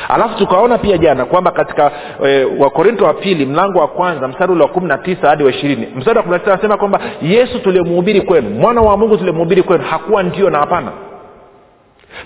Alafu 0.08 0.38
tukaona 0.38 0.78
pia 0.78 0.98
jana 0.98 1.24
kwamba 1.24 1.50
katika 1.50 1.90
e, 2.26 2.44
wakorinto 2.58 3.04
wa 3.04 3.14
pili 3.14 3.46
mlango 3.46 3.78
wa 3.78 3.88
kwanza 3.88 4.28
mstari 4.28 4.52
ule 4.52 4.62
wa 4.62 4.68
kumi 4.68 4.88
na 4.88 4.98
tisa 4.98 5.28
hadi 5.28 5.44
wa 5.44 5.50
ishirini. 5.50 5.88
Mstari 5.96 6.16
wa 6.16 6.22
kumi 6.22 6.32
na 6.32 6.38
tisa 6.38 6.52
anasema 6.52 6.76
kwamba 6.76 7.00
yesu 7.22 7.58
tulimuhubiri 7.58 8.20
kwenu 8.20 8.50
mwana 8.50 8.80
wa 8.80 8.96
mungu 8.96 9.16
tulimuhubiri 9.16 9.62
kwenu 9.62 9.84
hakuwa 9.84 10.22
ndio 10.22 10.50
na 10.50 10.58
hapana 10.58 10.92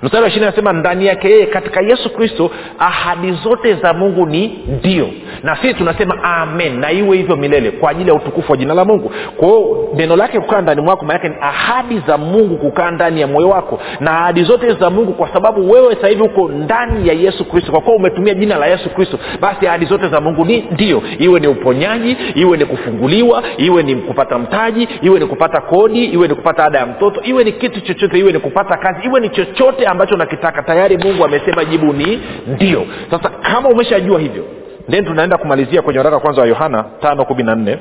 mstari 0.02 0.22
wa 0.22 0.28
ishiri 0.28 0.44
anasema 0.44 0.72
ndani 0.72 1.06
yake 1.06 1.30
yeye 1.30 1.46
katika 1.46 1.80
yesu 1.80 2.10
kristo 2.10 2.50
ahadi 2.78 3.32
zote 3.32 3.74
za 3.74 3.92
mungu 3.92 4.26
ni 4.26 4.58
ndio. 4.68 5.08
Na 5.42 5.56
sisi 5.56 5.74
tunasema 5.74 6.22
amen. 6.24 6.78
Na 6.80 6.92
iwe 6.92 7.16
hivyo 7.16 7.36
milele 7.36 7.70
kwa 7.70 7.90
ajili 7.90 8.08
ya 8.08 8.14
utukufu 8.14 8.52
wa 8.52 8.58
jina 8.58 8.74
la 8.74 8.84
mungu. 8.84 9.12
Kwa 9.36 9.48
hiyo 9.48 9.88
neno 9.94 10.16
lake 10.16 10.40
kukaa 10.40 10.60
ndani 10.60 10.80
mwako 10.80 11.04
maanake 11.06 11.28
ni 11.28 11.34
ahadi 11.40 12.02
za 12.06 12.18
mungu 12.18 12.56
kukaa 12.56 12.90
ndani 12.90 13.20
ya 13.20 13.26
moyo 13.26 13.48
wako. 13.48 13.80
Na 14.00 14.18
ahadi 14.18 14.42
zote 14.42 14.72
za 14.74 14.90
mungu 14.90 15.12
kwa 15.12 15.28
sababu 15.32 15.70
wewe 15.70 15.94
sasa 15.94 16.08
hivi 16.08 16.22
uko 16.22 16.48
ndani 16.48 17.08
ya 17.08 17.14
yesu 17.14 17.44
kristo 17.44 17.72
kwa 17.72 17.80
kuwa 17.80 17.96
umetumia 17.96 18.34
jina 18.34 18.56
la 18.56 18.66
yesu 18.66 18.90
kristo 18.90 19.18
basi 19.40 19.66
ahadi 19.66 19.86
zote 19.86 20.08
za 20.08 20.20
mungu 20.20 20.44
ni 20.44 20.64
ndio. 20.70 21.02
Iwe 21.18 21.40
ni 21.40 21.46
uponyaji 21.46 22.16
iwe 22.34 22.56
ni 22.56 22.64
kufunguliwa 22.64 23.42
iwe 23.56 23.82
ni 23.82 23.94
kupata 23.96 24.38
mtaji 24.38 24.88
iwe 25.02 25.20
ni 25.20 25.26
kupata 25.26 25.60
kodi 25.60 26.04
iwe 26.04 26.28
ni 26.28 26.34
kupata 26.34 26.64
ada 26.64 26.78
ya 26.78 26.86
mtoto 26.86 27.20
iwe 27.22 27.44
ni 27.44 27.52
kitu 27.52 27.80
chochote 27.80 28.18
iwe 28.18 28.32
ni 28.32 28.38
kupata 28.38 28.76
kazi 28.76 29.06
iwe 29.06 29.20
ni 29.20 29.28
chochote 29.28 29.81
ambacho 29.90 30.16
nakitaka 30.16 30.62
tayari 30.62 30.96
mungu 30.96 31.24
amesema 31.24 31.64
jibu 31.64 31.92
ni 31.92 32.22
ndio. 32.46 32.86
Sasa 33.10 33.28
kama 33.28 33.68
umeshajua 33.68 34.20
hivyo 34.20 34.44
then 34.90 35.04
tunaenda 35.04 35.38
kumalizia 35.38 35.82
kwenye 35.82 35.98
waraka 35.98 36.18
kwanza 36.20 36.40
wa 36.42 36.48
yohana 36.48 36.84
tano 37.00 37.24
kumi 37.24 37.42
na 37.42 37.54
nne. 37.54 37.78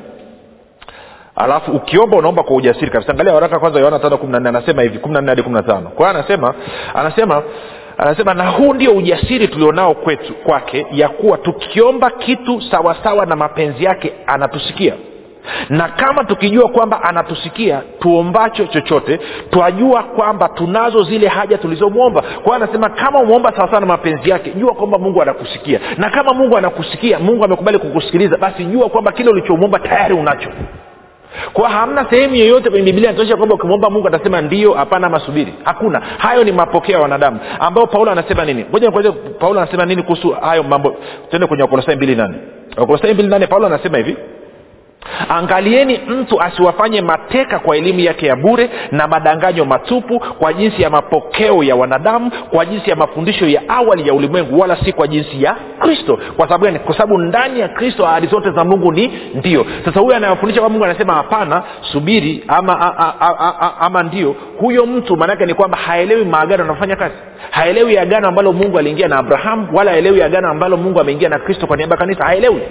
Alafu 1.36 1.72
ukiomba 1.72 2.18
unaomba 2.18 2.44
kwa 2.44 2.56
ujasiri 2.56 2.92
kabisa. 2.92 3.12
Angalia 3.12 3.34
waraka 3.34 3.60
kwanza 3.60 3.80
yohana 3.80 4.00
tano 4.00 4.18
kumi 4.18 4.36
anasema 4.36 4.82
hivi 4.82 5.00
kumi 5.00 5.14
na 5.14 5.22
nne 5.22 5.30
hadi 5.30 5.44
kumi 5.44 5.56
na 5.56 5.64
tano. 5.64 5.90
Kwa 5.90 6.08
hiyo 6.08 6.20
anasema 6.20 6.54
anasema 6.94 7.44
anasema 7.98 8.34
na 8.34 8.50
huu 8.50 8.74
ndio 8.74 8.92
ujasiri 8.92 9.48
tulionao 9.48 9.94
kwetu 9.94 10.34
kwake 10.34 10.86
ya 10.92 11.10
kuwa 11.10 11.38
tukiomba 11.38 12.10
kitu 12.10 12.62
sawasawa 12.62 13.26
na 13.26 13.36
mapenzi 13.36 13.84
yake 13.84 14.14
anatusikia 14.28 14.94
na 15.70 15.88
kama 15.90 16.24
tukijua 16.24 16.70
kwamba 16.70 17.04
anatusikia 17.04 17.82
tuombacho 18.00 18.66
chochote 18.68 19.20
twajua 19.50 20.04
kwamba 20.04 20.50
tunazo 20.50 21.04
zile 21.04 21.28
haja 21.28 21.58
tulizomwomba. 21.58 22.22
Kwao 22.44 22.56
anasema 22.56 22.90
kama 22.90 23.20
umeomba 23.20 23.52
sawasawa 23.56 23.80
na 23.82 23.86
mapenzi 23.88 24.30
yake 24.30 24.52
jua 24.52 24.74
kwamba 24.74 24.98
mungu 24.98 25.22
anakusikia. 25.22 25.80
Na 25.98 26.10
kama 26.10 26.34
mungu 26.34 26.58
anakusikia 26.58 27.20
mungu 27.20 27.44
amekubali 27.46 27.78
kukusikiliza 27.80 28.38
basi 28.38 28.66
jua 28.66 28.90
kwamba 28.90 29.12
kile 29.12 29.30
ulichomwomba 29.30 29.80
tayari 29.80 30.14
unacho. 30.14 30.50
Kwa 31.54 31.70
hamna 31.70 32.06
sehemu 32.10 32.36
yoyote 32.36 32.70
kwenye 32.70 32.86
biblia 32.86 33.10
inatosha 33.10 33.38
kwamba 33.38 33.56
ukimwomba 33.56 33.90
mungu 33.90 34.08
atasema 34.08 34.42
ndio 34.42 34.74
hapana 34.74 35.08
ama 35.08 35.22
hakuna. 35.64 36.00
Hayo 36.18 36.44
ni 36.44 36.52
mapokeo 36.52 36.96
ya 36.96 37.02
wanadamu. 37.02 37.40
Ambao 37.60 37.88
paulo 37.88 38.12
anasema 38.12 38.46
nini? 38.46 38.66
Ngoja 38.70 38.92
paulo 39.40 39.62
anasema 39.62 39.86
nini 39.86 40.04
kuhusu 40.04 40.30
hayo 40.30 40.64
mambo. 40.64 40.96
Tuende 41.30 41.48
kwenye 41.48 41.64
wakolosai 41.64 41.96
mbili 41.96 42.16
nane. 42.16 42.36
Wakolosai 42.78 43.14
mbili 43.14 43.30
nane 43.30 43.48
paulo 43.48 43.68
anasema 43.68 43.98
hivi 43.98 44.18
angalieni 45.30 46.00
mtu 46.08 46.42
asiwafanye 46.42 47.02
mateka 47.02 47.60
kwa 47.60 47.78
elimu 47.78 48.00
yake 48.00 48.26
ya 48.28 48.36
bure 48.36 48.70
na 48.92 49.08
madanganyo 49.08 49.66
matupu 49.66 50.20
kwa 50.20 50.54
jinsi 50.54 50.82
ya 50.82 50.90
mapokeo 50.90 51.64
ya 51.64 51.76
wanadamu 51.76 52.32
kwa 52.32 52.66
jinsi 52.66 52.90
ya 52.90 52.96
mafundisho 52.96 53.48
ya 53.48 53.62
awali 53.70 54.08
ya 54.08 54.14
ulimwengu 54.14 54.60
wala 54.60 54.76
si 54.86 54.94
kwa 54.94 55.08
jinsi 55.08 55.44
ya 55.44 55.56
kristo. 55.80 56.20
Kwa 56.38 56.46
sababu 56.48 56.64
gani? 56.66 56.80
Kwa 56.80 56.94
sababu 56.98 57.18
ndani 57.18 57.60
ya 57.60 57.68
kristo 57.68 58.08
ahadi 58.08 58.28
zote 58.28 58.52
za 58.52 58.64
mungu 58.64 58.92
ni 58.92 59.14
ndio. 59.36 59.66
Sasa 59.86 60.00
huyu 60.00 60.16
anayefundisha 60.16 60.62
kwa 60.62 60.70
mungu 60.70 60.86
anasema 60.86 61.14
hapana 61.14 61.64
subiri 61.92 62.44
ama 62.48 62.80
a, 62.82 62.94
a, 62.98 63.14
a, 63.20 63.54
a, 63.62 63.72
ama 63.80 64.04
ndio. 64.04 64.36
Huyo 64.60 64.86
mtu 64.86 65.18
maanaake 65.18 65.46
ni 65.46 65.54
kwamba 65.54 65.78
haelewi 65.78 66.26
maagano 66.26 66.64
anafanya 66.64 66.96
kazi. 66.96 67.16
Haelewi 67.52 67.98
agano 67.98 68.28
ambalo 68.28 68.54
mungu 68.54 68.80
aliingia 68.80 69.08
na 69.08 69.18
abrahamu 69.18 69.68
wala 69.74 69.92
haelewi 69.92 70.24
agano 70.24 70.50
ambalo 70.50 70.78
mungu 70.78 71.00
ameingia 71.00 71.30
na 71.30 71.40
kristo 71.40 71.68
kwa 71.68 71.78
niaba 71.78 71.94
ya 71.94 72.00
kanisa. 72.00 72.26
Haelewi 72.26 72.62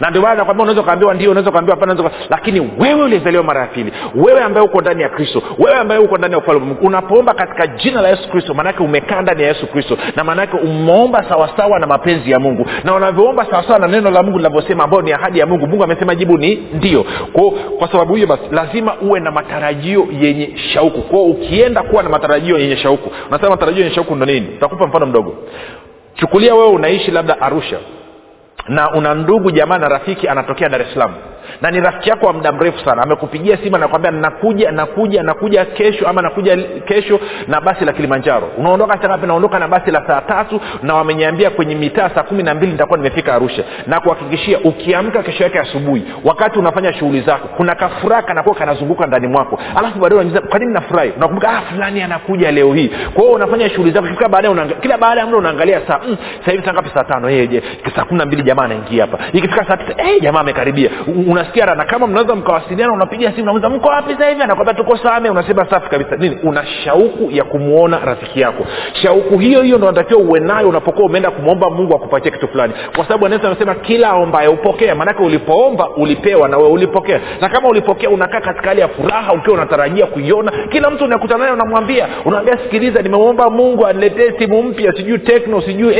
na 0.00 0.10
ndio 0.10 0.22
maana 0.22 0.34
nakwambia 0.34 0.62
unaweza 0.62 0.80
ukaambiwa 0.82 1.14
ndio 1.14 1.30
unaweza 1.30 1.50
ukaambiwa 1.50 1.76
hapana 1.80 2.10
lakini 2.30 2.70
wewe 2.78 3.02
ulizaliwa 3.02 3.42
mara 3.42 3.60
ya 3.60 3.66
pili 3.66 3.92
wewe 4.14 4.40
ambaye 4.42 4.66
uko 4.66 4.80
ndani 4.80 5.02
ya 5.02 5.08
kristo 5.08 5.42
wewe 5.58 5.76
ambaye 5.76 6.00
uko 6.00 6.18
ndani 6.18 6.32
ya 6.34 6.38
ufalme 6.38 6.76
unapoomba 6.82 7.34
katika 7.34 7.66
jina 7.66 8.00
la 8.00 8.08
yesu 8.08 8.28
kristo 8.30 8.54
maanake 8.54 8.82
umekaa 8.82 9.22
ndani 9.22 9.42
ya 9.42 9.48
yesu 9.48 9.66
kristo 9.66 9.98
na 10.16 10.24
maanake 10.24 10.56
umeomba 10.56 11.24
sawasawa 11.28 11.78
na 11.78 11.86
mapenzi 11.86 12.30
ya 12.30 12.38
mungu. 12.38 12.66
Na 12.84 12.94
unavyoomba 12.94 13.46
sawasawa 13.50 13.78
na 13.78 13.86
neno 13.88 14.10
la 14.10 14.22
mungu 14.22 14.38
linavyosema 14.38 14.84
ambayo 14.84 15.02
ni 15.02 15.12
ahadi 15.12 15.38
ya 15.38 15.46
mungu 15.46 15.66
mungu 15.66 15.84
amesema 15.84 16.14
jibu 16.14 16.38
ni 16.38 16.54
ndio. 16.74 17.04
Kwao 17.32 17.50
kwa 17.50 17.88
sababu 17.92 18.14
hiyo 18.14 18.26
basi 18.26 18.42
lazima 18.50 18.94
uwe 19.00 19.20
na 19.20 19.30
matarajio 19.30 20.08
yenye 20.20 20.56
shauku. 20.56 21.02
Kwao 21.02 21.24
ukienda 21.24 21.82
kuwa 21.82 22.02
na 22.02 22.08
matarajio 22.08 22.58
yenye 22.58 22.76
shauku 22.76 23.10
unasema 23.28 23.50
matarajio 23.50 23.82
yenye 23.82 23.94
shauku 23.94 24.14
ndo 24.16 24.26
nini? 24.26 24.46
Takupa 24.60 24.86
mfano 24.86 25.06
mdogo. 25.06 25.34
Chukulia 26.14 26.54
wewe 26.54 26.68
unaishi 26.68 27.10
labda 27.10 27.40
arusha 27.40 27.76
na 28.68 28.90
una 28.90 29.14
ndugu 29.14 29.50
jamaa 29.50 29.78
na 29.78 29.88
rafiki 29.88 30.28
anatokea 30.28 30.68
dar 30.68 30.80
es 30.82 30.92
salaam. 30.92 31.14
Na 31.62 31.70
ni 31.70 31.80
rafiki 31.80 32.08
yako 32.10 32.26
wa 32.26 32.32
muda 32.32 32.52
mrefu 32.52 32.84
sana. 32.84 33.02
Amekupigia 33.02 33.56
simu 33.56 33.76
anakwambia 33.76 34.10
nakuja 34.10 34.72
nakuja 34.72 35.22
nakuja 35.22 35.64
kesho 35.64 36.08
ama 36.08 36.22
nakuja 36.22 36.56
kesho 36.84 37.20
na 37.48 37.60
basi 37.60 37.84
la 37.84 37.92
kilimanjaro. 37.92 38.48
Unaondoka 38.58 39.02
saa 39.02 39.16
naondoka 39.16 39.58
na 39.58 39.68
basi 39.68 39.90
la 39.90 40.06
saa 40.06 40.20
tatu 40.20 40.60
na 40.82 40.94
wameniambia 40.94 41.50
kwenye 41.50 41.74
mitaa 41.74 42.10
saa 42.14 42.22
kumi 42.22 42.42
na 42.42 42.54
mbili 42.54 42.72
nitakuwa 42.72 42.98
nimefika 42.98 43.34
arusha. 43.34 43.64
Na 43.86 44.00
kuhakikishia 44.00 44.58
ukiamka 44.58 45.22
kesho 45.22 45.44
yake 45.44 45.58
asubuhi 45.58 46.04
wakati 46.24 46.58
unafanya 46.58 46.92
shughuli 46.92 47.20
zako 47.20 47.48
kuna 47.56 47.74
kafuraha 47.74 48.22
kanakuwa 48.22 48.54
kanazunguka 48.54 49.06
ndani 49.06 49.26
mwako. 49.26 49.58
Alafu 49.76 49.98
baadaye 49.98 50.30
kwa 50.50 50.58
nini 50.58 50.72
nafurahi? 50.72 51.10
Unakumbuka 51.16 51.48
ah, 51.50 51.60
fulani 51.62 52.02
anakuja 52.02 52.50
leo 52.50 52.74
hii. 52.74 52.88
Kwa 52.88 53.22
hiyo 53.22 53.34
unafanya 53.34 53.70
shughuli 53.70 53.90
zako 53.90 54.06
kila 54.08 54.28
baadaye 54.28 54.66
kila 54.80 54.98
baada 54.98 55.20
ya 55.20 55.26
muda 55.26 55.38
unaangalia 55.38 55.80
saa 55.88 56.00
mm, 56.08 56.16
sasa 56.38 56.50
hivi 56.52 56.64
saa 56.64 56.72
ngapi? 56.72 56.90
Saa 56.94 57.04
tano. 57.04 57.28
Hey, 57.28 57.46
je 57.46 57.62
saa 57.96 58.04
kumi 58.04 58.18
na 58.18 58.26
jamaa 58.56 58.64
anaingia 58.64 59.02
hapa. 59.06 59.18
Ikifika 59.32 59.64
saa 59.64 59.76
tisa 59.76 60.02
hey, 60.02 60.20
jamaa 60.20 60.40
amekaribia. 60.40 60.90
Unasikia 61.28 61.66
rana 61.66 61.84
kama 61.84 62.06
mnaweza 62.06 62.34
mkawasiliana 62.34 62.92
unapiga 62.92 63.32
simu 63.32 63.46
nauza 63.46 63.68
mko 63.70 63.88
wapi 63.88 64.12
sasa 64.12 64.28
hivi? 64.28 64.42
Anakwambia 64.42 64.74
tuko 64.74 64.96
same. 64.96 65.30
Unasema 65.30 65.70
safi 65.70 65.90
kabisa. 65.90 66.16
Nini? 66.16 66.38
Una 66.42 66.66
shauku 66.66 67.30
ya 67.30 67.44
kumwona 67.44 67.98
rafiki 68.04 68.40
yako. 68.40 68.66
Shauku 69.02 69.38
hiyo 69.38 69.62
hiyo 69.62 69.78
ndo 69.78 69.86
natakiwa 69.86 70.20
uwe 70.20 70.40
nayo 70.40 70.68
unapokuwa 70.68 71.06
umeenda 71.06 71.30
kumwomba 71.30 71.70
mungu 71.70 71.94
akupatie 71.96 72.30
kitu 72.30 72.48
fulani. 72.48 72.72
Kwa 72.96 73.04
sababu 73.04 73.26
anaweza 73.26 73.48
anasema 73.48 73.74
kila 73.74 74.14
ombaye 74.14 74.48
upokea 74.48 74.94
maanake 74.94 75.22
ulipoomba 75.22 75.88
ulipewa 75.90 76.48
na 76.48 76.56
wewe 76.56 76.68
ulipokea. 76.70 77.20
Na 77.40 77.48
kama 77.48 77.68
ulipokea 77.68 78.10
unakaa 78.10 78.40
katika 78.40 78.68
hali 78.68 78.80
ya 78.80 78.88
furaha 78.88 79.32
ukiwa 79.32 79.54
unatarajia 79.54 80.06
kuiona. 80.06 80.52
Kila 80.68 80.90
mtu 80.90 81.04
unakutana 81.04 81.38
naye 81.40 81.52
unamwambia 81.52 82.08
unaambia 82.24 82.58
sikiliza 82.58 83.02
nimemwomba 83.02 83.50
mungu 83.50 83.86
aniletee 83.86 84.32
simu 84.38 84.62
mpya 84.62 84.92
sijui 84.92 85.18
tekno 85.18 85.60
sijui 85.60 85.94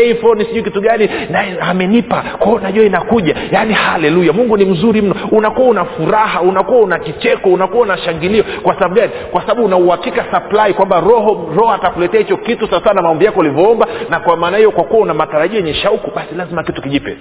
sijui 0.48 0.62
kitu 0.62 0.80
gani. 0.80 1.10
Na 1.30 1.44
amenipa 1.60 2.24
kwao 2.46 2.56
unajua 2.58 2.84
inakuja. 2.84 3.36
Yaani 3.50 3.74
haleluya 3.74 4.32
mungu 4.32 4.56
ni 4.56 4.64
mzuri 4.64 5.02
mno. 5.02 5.14
Unakuwa 5.30 5.68
una 5.68 5.84
furaha 5.84 6.40
unakuwa 6.40 6.78
una 6.80 6.98
kicheko 6.98 7.48
unakuwa 7.48 7.82
una 7.82 7.98
shangilio. 7.98 8.44
Kwa 8.62 8.74
sababu 8.74 8.94
gani? 8.94 9.12
Kwa 9.32 9.40
sababu 9.40 9.64
una 9.64 9.98
supply 10.32 10.74
kwamba 10.74 11.00
roho 11.00 11.50
roho 11.56 11.72
atakuletea 11.72 12.20
hicho 12.20 12.36
kitu 12.36 12.68
sawasawa 12.68 12.94
na 12.94 13.02
maombi 13.02 13.24
yako 13.24 13.40
ulivyoomba 13.40 13.86
na 14.10 14.20
kwa 14.20 14.36
maana 14.36 14.56
hiyo 14.56 14.70
kwa 14.70 14.84
kuwa 14.84 15.00
una 15.02 15.14
matarajio 15.14 15.56
yenye 15.56 15.74
shauku 15.74 16.10
basi 16.16 16.34
lazima 16.34 16.62
kitu 16.62 16.82
kijipe. 16.82 17.16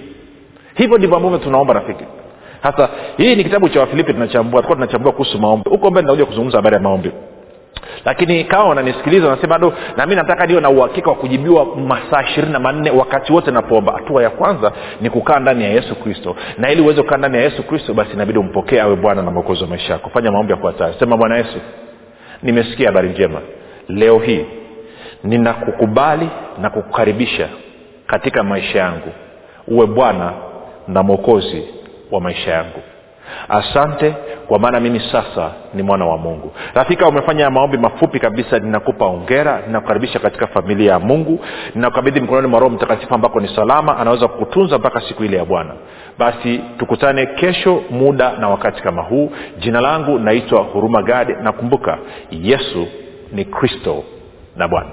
Hivyo 0.74 0.98
ndivyo 0.98 1.16
ambavyo 1.16 1.38
tunaomba 1.38 1.74
rafiki. 1.74 2.04
Sasa 2.62 2.88
hii 3.16 3.36
ni 3.36 3.44
kitabu 3.44 3.68
cha 3.68 3.80
wafilipi 3.80 4.12
tunachambua 4.12 4.62
tunachambua 4.62 5.12
kuhusu 5.12 5.38
maombi. 5.38 5.70
Huko 5.70 5.90
mbele 5.90 6.06
nakuja 6.06 6.24
kuzungumza 6.26 6.58
habari 6.58 6.74
ya 6.76 6.80
maombi 6.82 7.10
lakini 8.06 8.44
kama 8.44 8.64
wananisikiliza 8.64 9.28
wanasema 9.28 9.58
do 9.58 9.72
na 9.96 10.06
mi 10.06 10.14
nataka 10.14 10.46
niwe 10.46 10.60
na 10.60 10.70
uhakika 10.70 11.10
wa 11.10 11.16
kujibiwa 11.16 11.66
masaa 11.76 12.22
ishirini 12.22 12.52
na 12.52 12.58
manne 12.58 12.90
wakati 12.90 13.32
wote 13.32 13.50
napoomba. 13.50 13.92
Hatua 13.92 14.22
ya 14.22 14.30
kwanza 14.30 14.72
ni 15.00 15.10
kukaa 15.10 15.38
ndani 15.38 15.64
ya 15.64 15.70
yesu 15.70 15.94
kristo. 15.96 16.36
Na 16.58 16.70
ili 16.70 16.82
uweze 16.82 17.02
kukaa 17.02 17.16
ndani 17.16 17.36
ya 17.36 17.42
yesu 17.42 17.62
kristo 17.62 17.94
basi 17.94 18.12
inabidi 18.12 18.38
umpokee 18.38 18.80
awe 18.80 18.96
bwana 18.96 19.22
na 19.22 19.30
mwokozi 19.30 19.62
wa 19.62 19.68
maisha 19.68 19.92
yako. 19.92 20.10
Fanya 20.10 20.30
maombi 20.32 20.52
ya 20.52 20.56
yafuatayo. 20.56 20.94
Sema 20.98 21.16
bwana 21.16 21.36
yesu 21.36 21.60
nimesikia 22.42 22.86
habari 22.86 23.08
njema. 23.08 23.40
Leo 23.88 24.18
hii 24.18 24.44
ninakukubali 25.24 26.28
na 26.58 26.70
kukukaribisha 26.70 27.48
katika 28.06 28.42
maisha 28.42 28.78
yangu. 28.78 29.12
Uwe 29.68 29.86
bwana 29.86 30.32
na 30.88 31.02
mwokozi 31.02 31.64
wa 32.10 32.20
maisha 32.20 32.50
yangu 32.50 32.80
asante 33.48 34.14
kwa 34.48 34.58
maana 34.58 34.80
mimi 34.80 35.00
sasa 35.12 35.50
ni 35.74 35.82
mwana 35.82 36.04
wa 36.06 36.18
mungu. 36.18 36.52
Rafika 36.74 37.08
umefanya 37.08 37.50
maombi 37.50 37.78
mafupi 37.78 38.20
kabisa 38.20 38.58
ninakupa 38.58 39.04
ongera 39.04 39.62
ninakukaribisha 39.66 40.18
katika 40.18 40.46
familia 40.46 40.92
ya 40.92 40.98
mungu 40.98 41.40
ninakukabidhi 41.74 42.20
mkononi 42.20 42.46
mwa 42.48 42.60
roho 42.60 42.74
mtakatifu 42.74 43.14
ambako 43.14 43.40
ni 43.40 43.48
salama 43.48 43.98
anaweza 43.98 44.28
kukutunza 44.28 44.78
mpaka 44.78 45.00
siku 45.00 45.24
ile 45.24 45.36
ya 45.36 45.44
bwana. 45.44 45.72
Basi 46.18 46.60
tukutane 46.78 47.26
kesho 47.26 47.82
muda 47.90 48.32
na 48.36 48.48
wakati 48.48 48.82
kama 48.82 49.02
huu. 49.02 49.30
Jina 49.58 49.80
langu 49.80 50.18
naitwa 50.18 50.62
huruma 50.62 51.02
gadi 51.02 51.32
nakumbuka 51.42 51.98
yesu 52.30 52.86
ni 53.32 53.44
kristo 53.44 54.04
na 54.56 54.68
bwana 54.68 54.90